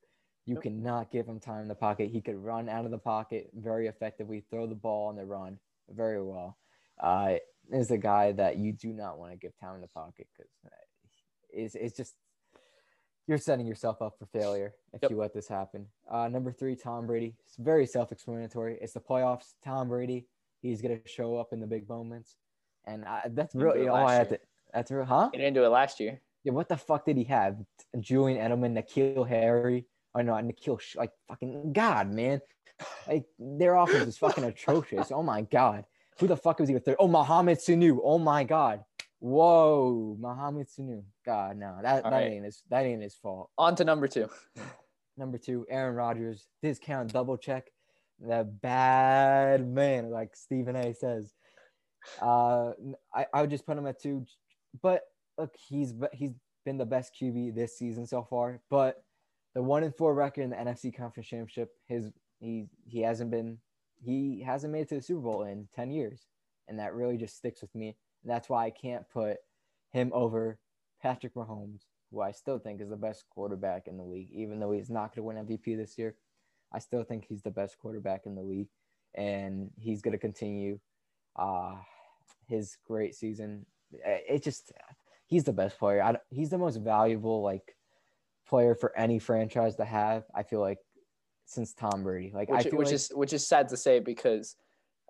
[0.46, 0.62] You yep.
[0.62, 2.11] cannot give him time in the pocket.
[2.11, 5.59] He could run out of the pocket very effectively, throw the ball on the run
[5.90, 6.59] very well.
[7.00, 7.35] Uh,
[7.72, 10.50] is a guy that you do not want to give time in the pocket because
[11.50, 12.14] it's, it's just
[13.26, 15.11] you're setting yourself up for failure if yep.
[15.11, 15.87] you let this happen.
[16.11, 17.35] Uh, number three, Tom Brady.
[17.46, 18.78] It's very self-explanatory.
[18.83, 19.54] It's the playoffs.
[19.64, 20.26] Tom Brady.
[20.61, 22.37] He's gonna show up in the big moments
[22.87, 24.40] and I, that's really all I had to.
[24.72, 25.30] That's real, huh?
[25.33, 26.20] He didn't do it last year.
[26.42, 27.57] Yeah, what the fuck did he have?
[28.00, 32.40] Julian Edelman, N'Keal Harry, or no, N'Keal, like fucking God, man.
[33.07, 35.12] Like their offense is fucking atrocious.
[35.12, 35.85] Oh my God,
[36.18, 36.85] who the fuck was he with?
[36.85, 36.96] Third?
[36.98, 37.98] Oh, Mohamed Sanu.
[38.03, 38.85] Oh my God.
[39.20, 41.03] Whoa, Mohamed Sanu.
[41.24, 42.33] God, no, that, that right.
[42.33, 43.50] ain't his that ain't his fault.
[43.59, 44.29] On to number two.
[45.16, 46.48] Number two, Aaron Rodgers.
[46.61, 47.70] Discount double check.
[48.20, 50.92] That bad man, like Stephen A.
[50.92, 51.33] says.
[52.20, 52.72] Uh,
[53.14, 54.27] I, I would just put him at two,
[54.83, 55.03] but
[55.38, 56.33] look, he's he's
[56.64, 58.61] been the best QB this season so far.
[58.70, 59.03] But
[59.54, 63.58] the one and four record in the NFC Conference Championship, his he he hasn't been
[64.02, 66.26] he hasn't made it to the Super Bowl in ten years,
[66.68, 67.96] and that really just sticks with me.
[68.22, 69.36] And that's why I can't put
[69.92, 70.58] him over
[71.00, 74.72] Patrick Mahomes, who I still think is the best quarterback in the league, even though
[74.72, 76.16] he's not going to win MVP this year.
[76.72, 78.68] I still think he's the best quarterback in the league,
[79.14, 80.81] and he's going to continue
[81.37, 81.76] uh,
[82.48, 83.66] his great season.
[83.92, 84.72] It just
[85.26, 86.02] he's the best player.
[86.02, 87.76] I, he's the most valuable like
[88.46, 90.24] player for any franchise to have.
[90.34, 90.78] I feel like
[91.46, 92.32] since Tom Brady.
[92.34, 94.56] Like which, I feel which like, is which is sad to say because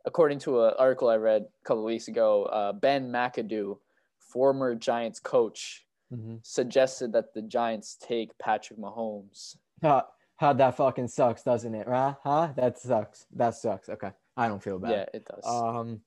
[0.04, 3.78] according to an article I read a couple weeks ago, uh, Ben McAdoo,
[4.18, 6.36] former Giants coach, mm-hmm.
[6.42, 9.56] suggested that the Giants take Patrick Mahomes.
[9.82, 10.02] Uh,
[10.36, 11.86] How that fucking sucks, doesn't it?
[11.88, 12.14] Huh?
[12.22, 12.48] Huh?
[12.56, 13.26] That sucks.
[13.34, 13.88] That sucks.
[13.88, 14.10] Okay.
[14.36, 14.90] I don't feel bad.
[14.90, 15.44] Yeah, it does.
[15.46, 16.00] Um,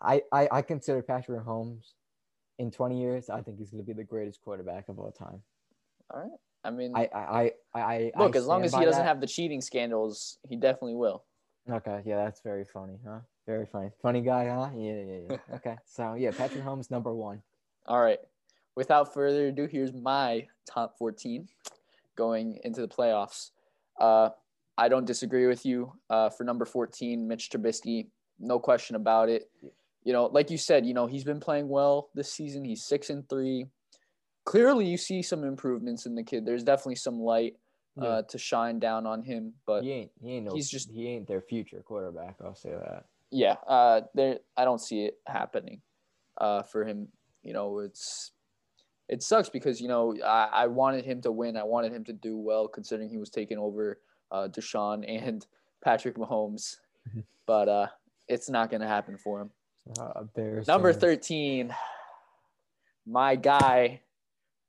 [0.00, 1.94] I, I I consider Patrick Mahomes
[2.58, 3.28] in 20 years.
[3.28, 5.42] I think he's going to be the greatest quarterback of all time.
[6.12, 6.30] All right.
[6.64, 9.08] I mean, I I I, I look, I as long as he doesn't that.
[9.08, 11.24] have the cheating scandals, he definitely will.
[11.70, 13.18] Okay, yeah, that's very funny, huh?
[13.46, 13.90] Very funny.
[14.02, 14.70] Funny guy, huh?
[14.76, 15.36] Yeah, yeah, yeah.
[15.56, 17.42] Okay, so yeah, Patrick Mahomes number one.
[17.86, 18.18] All right.
[18.76, 21.48] Without further ado, here's my top 14
[22.14, 23.50] going into the playoffs.
[23.98, 24.30] Uh,
[24.76, 25.92] I don't disagree with you.
[26.10, 29.48] Uh, for number 14, Mitch Trubisky, no question about it.
[30.04, 32.64] You know, like you said, you know, he's been playing well this season.
[32.64, 33.66] He's six and three.
[34.46, 36.46] Clearly, you see some improvements in the kid.
[36.46, 37.56] There's definitely some light
[38.00, 39.52] uh, to shine down on him.
[39.66, 42.36] But he ain't he ain't no he's just- he ain't their future quarterback.
[42.44, 43.04] I'll say that.
[43.30, 45.82] yeah, uh, there I don't see it happening
[46.38, 47.08] uh, for him.
[47.42, 48.32] You know, it's
[49.08, 51.56] it sucks because you know I, I wanted him to win.
[51.56, 53.98] I wanted him to do well, considering he was taking over
[54.30, 55.46] uh, Deshaun and
[55.84, 56.76] Patrick Mahomes.
[57.46, 57.86] but uh,
[58.28, 59.50] it's not going to happen for him.
[60.66, 61.74] Number thirteen,
[63.06, 64.00] my guy,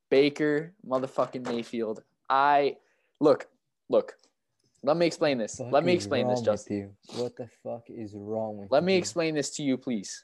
[0.09, 2.03] Baker motherfucking Mayfield.
[2.29, 2.77] I
[3.19, 3.47] look,
[3.89, 4.13] look.
[4.83, 5.59] Let me explain this.
[5.59, 6.77] Let me explain this, Justin.
[6.77, 7.21] you?
[7.21, 8.99] What the fuck is wrong with Let me you?
[8.99, 10.23] explain this to you, please.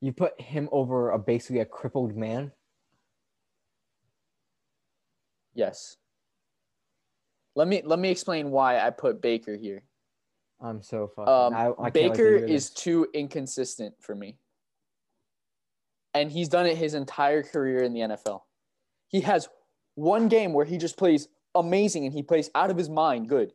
[0.00, 2.52] You put him over a basically a crippled man.
[5.54, 5.96] Yes.
[7.54, 9.82] Let me let me explain why I put Baker here.
[10.60, 11.32] I'm so fucking.
[11.32, 14.38] Um, I, I can't wait to Baker is too inconsistent for me,
[16.14, 18.42] and he's done it his entire career in the NFL.
[19.12, 19.48] He has
[19.94, 23.52] one game where he just plays amazing and he plays out of his mind good.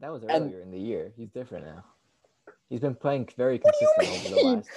[0.00, 1.12] That was and- earlier in the year.
[1.16, 1.84] He's different now.
[2.68, 4.68] He's been playing very What do you consistent over the last.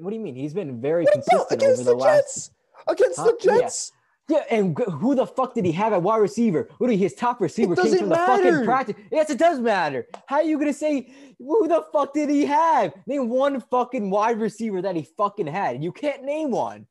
[0.00, 0.34] What do you mean?
[0.34, 2.14] He's been very consistent over against the the last.
[2.22, 2.50] Jets.
[2.88, 3.24] Against Huh?
[3.24, 3.58] the Yeah.
[3.58, 3.92] Jets.
[4.28, 6.68] Yeah, and who the fuck did he have at wide receiver?
[6.78, 8.42] Who did his top receiver came from the matter.
[8.52, 8.96] fucking practice?
[9.10, 10.06] Yes, it does matter.
[10.26, 12.94] How are you gonna say who the fuck did he have?
[13.06, 15.82] Name one fucking wide receiver that he fucking had.
[15.82, 16.86] You can't name one.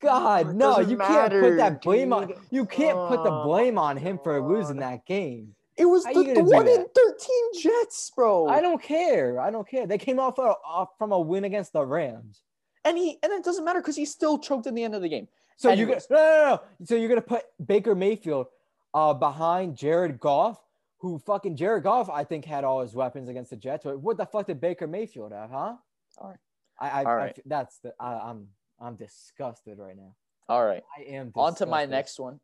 [0.00, 2.32] God, no, you can't put that matter, blame on.
[2.50, 5.54] You can't put the blame on him for losing that game.
[5.76, 8.48] It was How the, the one in 13 Jets, bro.
[8.48, 9.40] I don't care.
[9.40, 9.86] I don't care.
[9.86, 12.42] They came off, a, off from a win against the Rams.
[12.84, 15.08] and he and it doesn't matter because he still choked in the end of the
[15.08, 15.28] game.
[15.56, 16.86] So you're gonna no, no, no.
[16.86, 18.46] So you're gonna put Baker Mayfield
[18.94, 20.58] uh behind Jared Goff,
[20.98, 23.84] who fucking Jared Goff I think had all his weapons against the Jets.
[23.84, 25.76] What the fuck did Baker Mayfield have, huh?
[26.18, 26.38] All right.
[26.78, 28.48] I, I, All I that's the I, I'm
[28.80, 30.14] I'm disgusted right now.
[30.48, 30.82] All right.
[30.96, 31.32] I am.
[31.36, 32.40] On to my next one.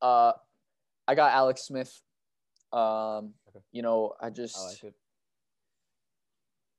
[0.00, 0.32] Uh,
[1.08, 2.00] I got Alex Smith.
[2.72, 3.64] Um, Okay.
[3.72, 4.94] you know, I just, I like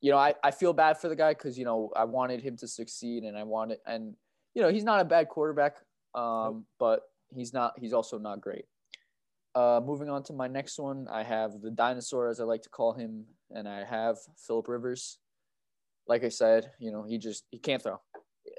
[0.02, 2.56] you know, I, I feel bad for the guy because you know I wanted him
[2.58, 4.16] to succeed and I wanted and
[4.54, 5.78] you know he's not a bad quarterback,
[6.14, 7.02] um, but
[7.34, 8.66] he's not he's also not great.
[9.56, 12.70] Uh, moving on to my next one, I have the dinosaur as I like to
[12.70, 15.18] call him, and I have Philip Rivers.
[16.08, 18.00] Like I said, you know he just he can't throw.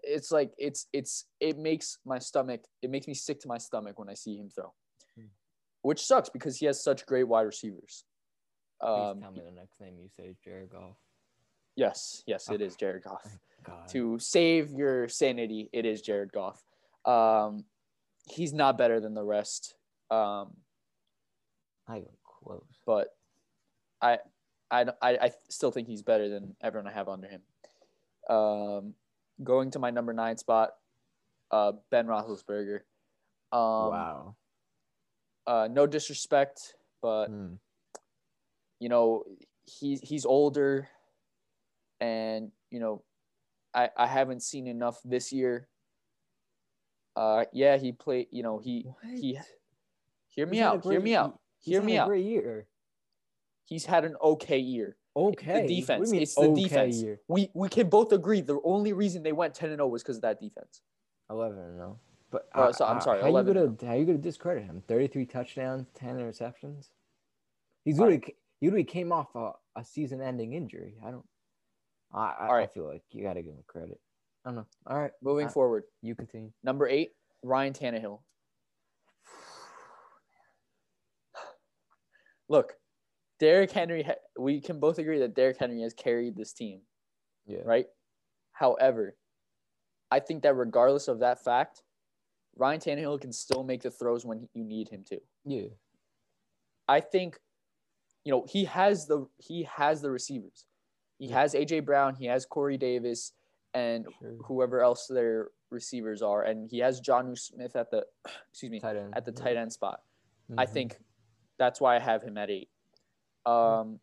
[0.03, 3.99] It's like it's it's it makes my stomach it makes me sick to my stomach
[3.99, 4.73] when I see him throw,
[5.17, 5.27] Hmm.
[5.83, 8.05] which sucks because he has such great wide receivers.
[8.81, 10.97] Please Um, tell me the next name you say Jared Goff.
[11.77, 13.39] yes, yes, it is Jared Goff.
[13.89, 16.65] To save your sanity, it is Jared Goff.
[17.05, 17.65] Um,
[18.31, 19.75] he's not better than the rest,
[20.11, 20.57] um,
[21.87, 22.65] I go close.
[22.87, 23.09] but
[24.01, 24.19] I,
[24.71, 27.43] I, I, I still think he's better than everyone I have under him.
[28.31, 28.95] Um,
[29.43, 30.71] going to my number nine spot,
[31.51, 32.81] uh, Ben Roethlisberger.
[33.53, 34.37] Um, wow.
[35.47, 37.55] Uh, no disrespect, but Hmm.
[38.81, 39.25] you know
[39.65, 40.89] he's he's older,
[42.01, 43.03] and you know
[43.73, 45.69] I I haven't seen enough this year.
[47.17, 48.29] Uh, yeah, he played.
[48.31, 48.85] You know he
[49.17, 49.39] he.
[50.29, 50.83] Hear me He's out.
[50.85, 51.41] Hear great- me out.
[51.61, 52.09] Hear me out.
[52.09, 52.69] Great year.
[53.65, 54.98] He's had an okay year.
[55.19, 55.63] Okay.
[55.63, 56.11] You defense.
[56.13, 57.03] mean It's the okay defense.
[57.03, 57.21] Year?
[57.27, 60.17] We we can both agree the only reason they went ten and zero was because
[60.17, 60.81] of that defense.
[61.29, 61.99] Eleven and zero.
[62.31, 64.83] But Oh, uh, so- I'm uh, sorry, How you gonna how you gonna discredit him?
[64.87, 66.91] Thirty three touchdowns, ten interceptions.
[67.85, 70.95] He's All literally he literally came off a, a season ending injury.
[71.05, 71.27] I don't.
[72.13, 73.99] I I, All I feel like you gotta give him credit.
[74.45, 74.67] I don't know.
[74.87, 76.53] All right, Moving Uh, forward, you continue.
[76.63, 77.11] number eight,
[77.43, 78.21] Ryan Tannehill.
[82.49, 82.75] Look,
[83.39, 84.07] Derrick Henry.
[84.39, 86.81] We can both agree that Derrick Henry has carried this team.
[87.47, 87.61] Yeah.
[87.65, 87.87] right?
[88.53, 89.17] However,
[90.11, 91.83] I think that regardless of that fact,
[92.57, 95.19] Ryan Tannehill can still make the throws when you need him to.
[95.47, 95.69] Yeah.
[96.89, 97.39] I think,
[98.25, 100.67] you know, he has the he has the receivers.
[101.19, 101.41] He Yeah.
[101.41, 103.33] has AJ Brown, he has Corey Davis,
[103.73, 104.33] and Sure.
[104.45, 108.07] whoever else their receivers are, and he has Jonnu Smith at the
[108.51, 109.15] excuse me Tight end.
[109.17, 109.43] at the yeah.
[109.45, 110.03] tight end spot.
[110.59, 110.71] I Mhm.
[110.71, 110.99] think
[111.59, 112.71] that's why I have him at eight.
[113.47, 114.01] Um,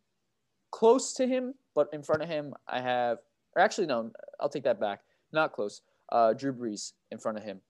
[0.70, 3.18] close to him, but in front of him, I have,
[3.54, 4.10] or actually, no,
[4.40, 5.00] I'll take that back.
[5.32, 5.82] Not close.
[6.10, 7.60] Uh, Drew Brees in front of him.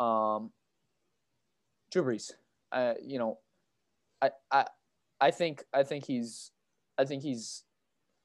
[0.00, 0.50] Um,
[1.90, 2.32] Drew Brees.
[2.72, 3.38] Uh, you know,
[4.22, 4.66] I, I,
[5.20, 6.50] I think, I think he's,
[6.98, 7.64] I think he's,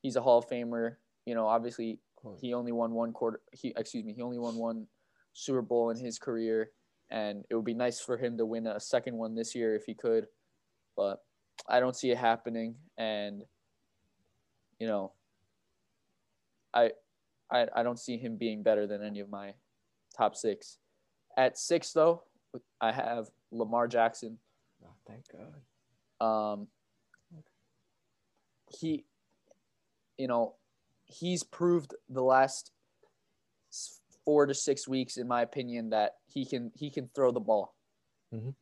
[0.01, 0.95] he's a Hall of Famer.
[1.26, 1.99] You know, obviously,
[2.39, 3.41] he only won one quarter.
[3.53, 4.88] He, excuse me, he only won one
[5.34, 6.72] Super Bowl in his career,
[7.10, 9.86] and it would be nice for him to win a second one this year if
[9.86, 10.28] he could.
[10.97, 11.20] But
[11.68, 13.43] I don't see it happening, and
[14.80, 15.12] you know,
[16.74, 16.91] I,
[17.51, 19.53] I, I don't see him being better than any of my
[20.16, 20.78] top six.
[21.36, 22.24] At six, though,
[22.80, 24.38] I have Lamar Jackson.
[24.86, 26.26] Oh, thank God.
[26.26, 26.68] Um,
[28.80, 29.05] he,
[30.18, 30.55] you know,
[31.05, 32.72] he's proved the last
[34.24, 37.76] four to six weeks, in my opinion, that he can he can throw the ball.
[38.34, 38.53] Mhm.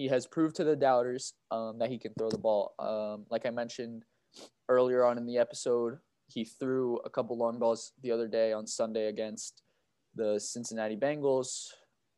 [0.00, 2.72] He has proved to the doubters um, that he can throw the ball.
[2.78, 4.06] Um, like I mentioned
[4.70, 8.66] earlier on in the episode, he threw a couple long balls the other day on
[8.66, 9.60] Sunday against
[10.14, 11.66] the Cincinnati Bengals,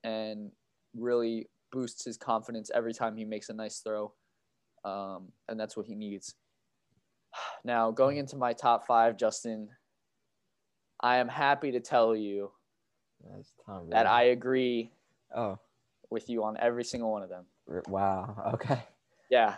[0.04, 0.52] and
[0.94, 4.12] really boosts his confidence every time he makes a nice throw,
[4.84, 6.36] um, and that's what he needs.
[7.64, 9.70] Now, going into my top five, Justin,
[11.00, 12.52] I am happy to tell you
[13.90, 14.92] that I agree
[15.34, 15.58] Oh,
[16.10, 17.46] with you on every single one of them.
[17.88, 18.52] Wow.
[18.54, 18.82] Okay.
[19.30, 19.56] Yeah,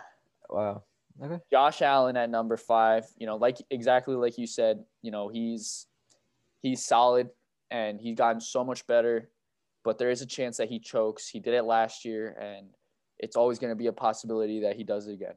[0.49, 0.83] Wow.
[1.21, 1.39] Okay.
[1.49, 3.05] Josh Allen at number five.
[3.17, 4.83] You know, like exactly like you said.
[5.01, 5.87] You know, he's
[6.61, 7.29] he's solid
[7.71, 9.29] and he's gotten so much better,
[9.83, 11.27] but there is a chance that he chokes.
[11.27, 12.67] He did it last year, and
[13.17, 15.35] it's always going to be a possibility that he does it again.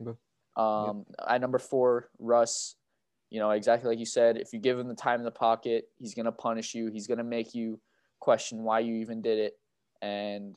[0.00, 0.18] Okay.
[0.56, 2.76] Um, At number four, Russ.
[3.30, 4.36] You know, exactly like you said.
[4.36, 6.88] If you give him the time in the pocket, he's going to punish you.
[6.88, 7.80] He's going to make you
[8.20, 9.58] question why you even did it,
[10.02, 10.54] and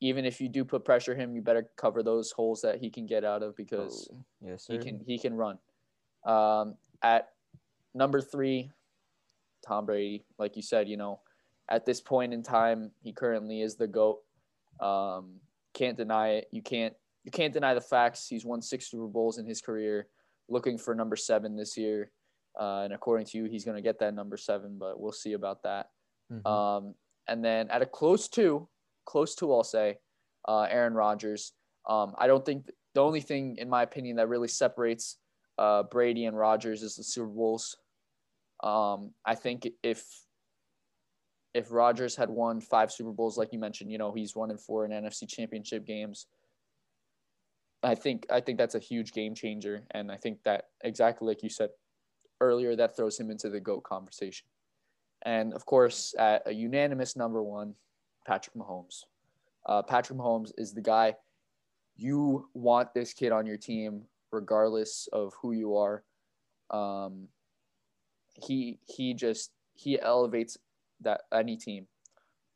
[0.00, 3.06] even if you do put pressure him, you better cover those holes that he can
[3.06, 5.58] get out of because Oh, yes, he can he can run.
[6.24, 7.28] Um, at
[7.94, 8.70] number three,
[9.66, 11.20] Tom Brady, like you said, you know,
[11.68, 14.20] at this point in time, he currently is the goat.
[14.80, 15.36] Um,
[15.74, 16.48] can't deny it.
[16.50, 16.94] You can't
[17.24, 18.26] you can't deny the facts.
[18.26, 20.08] He's won six Super Bowls in his career.
[20.48, 22.10] Looking for number seven this year,
[22.58, 25.34] uh, and according to you, he's going to get that number seven, but we'll see
[25.34, 25.90] about that.
[26.32, 26.44] Mhm.
[26.46, 26.94] Um,
[27.28, 28.66] and then at a close two,
[29.10, 29.98] close to, I'll say,
[30.46, 31.52] uh, Aaron Rodgers.
[31.88, 35.16] Um, I don't think the only thing, in my opinion, that really separates
[35.58, 37.76] uh, Brady and Rodgers is the Super Bowls.
[38.62, 40.04] Um, I think if
[41.52, 44.58] if Rodgers had won five Super Bowls, like you mentioned, you know, he's one in
[44.58, 46.26] four in NFC Championship games.
[47.82, 51.42] I think I think that's a huge game changer, and I think that exactly like
[51.42, 51.70] you said
[52.40, 54.46] earlier, that throws him into the goat conversation.
[55.22, 57.74] And of course, at a unanimous number one,
[58.26, 59.04] Patrick Mahomes.
[59.66, 61.14] Uh, Patrick Mahomes is the guy
[61.96, 64.02] you want this kid on your team,
[64.32, 66.02] regardless of who you are.
[66.70, 67.28] Um,
[68.34, 70.56] he he just he elevates
[71.00, 71.86] that any team,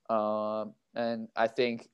[0.09, 1.89] um, and I think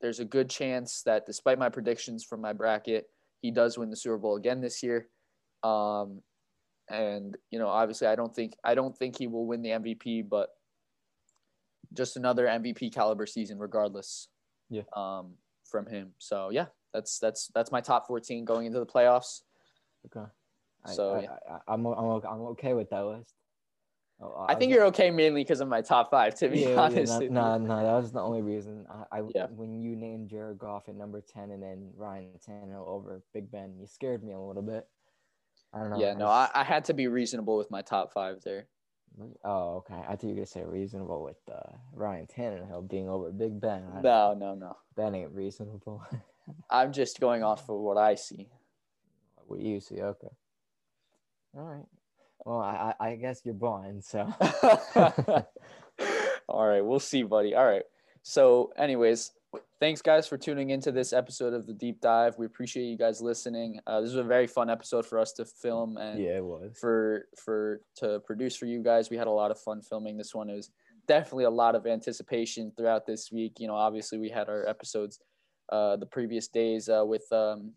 [0.00, 3.06] there's a good chance that despite my predictions from my bracket,
[3.42, 5.08] he does win the Super Bowl again this year.
[5.62, 6.22] Um,
[6.88, 10.28] and you know, obviously, I don't think I don't think he will win the MVP,
[10.28, 10.48] but
[11.92, 14.28] just another MVP caliber season, regardless.
[14.68, 14.82] Yeah.
[14.94, 15.34] Um,
[15.70, 16.12] from him.
[16.18, 19.40] So yeah, that's that's that's my top 14 going into the playoffs.
[20.06, 20.26] Okay.
[20.84, 21.36] I, So, I, yeah.
[21.48, 23.34] I, I'm, I'm, I'm okay with that list.
[24.22, 26.34] Oh, I think you're okay mainly because of my top five.
[26.36, 28.86] To be yeah, yeah, honest, no, with no, no, that was the only reason.
[28.90, 29.46] I, I Yeah.
[29.46, 33.74] when you named Jared Goff at number ten and then Ryan Tannehill over Big Ben,
[33.78, 34.86] you scared me a little bit.
[35.72, 35.98] I don't know.
[36.00, 38.66] yeah, no, I, I had to be reasonable with my top five there.
[39.44, 39.94] Oh, okay.
[40.08, 43.84] I thought you were gonna say reasonable with uh, Ryan Tannehill being over Big Ben.
[43.94, 44.76] I- No, no, no.
[44.96, 46.02] that ain't reasonable.
[46.70, 48.48] I'm just going off of what I see.
[49.46, 50.00] what you see?
[50.00, 50.28] Okay.
[51.56, 51.86] All right.
[52.44, 54.32] Well, I, I I guess you're blind, so.
[56.48, 57.54] All right, we'll see, buddy.
[57.54, 57.84] All right.
[58.22, 59.32] So, anyways,
[59.80, 62.36] thanks guys for tuning into this episode of the deep dive.
[62.38, 63.80] We appreciate you guys listening.
[63.86, 66.76] Uh, this was a very fun episode for us to film and yeah, it was.
[66.78, 69.10] for for to produce for you guys.
[69.10, 70.50] We had a lot of fun filming this one.
[70.50, 70.70] It was
[71.08, 73.58] definitely a lot of anticipation throughout this week.
[73.58, 75.18] You know, obviously we had our episodes
[75.70, 77.72] uh, the previous days uh, with um,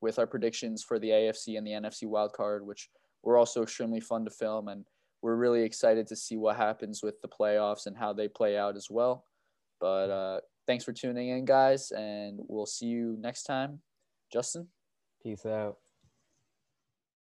[0.00, 2.90] with our predictions for the AFC and the NFC wild card, which
[3.22, 4.84] were also extremely fun to film, and
[5.22, 8.76] we're really excited to see what happens with the playoffs and how they play out
[8.76, 9.24] as well.
[9.80, 13.80] But uh, thanks for tuning in, guys, and we'll see you next time.
[14.32, 14.68] Justin.
[15.22, 15.78] Peace out.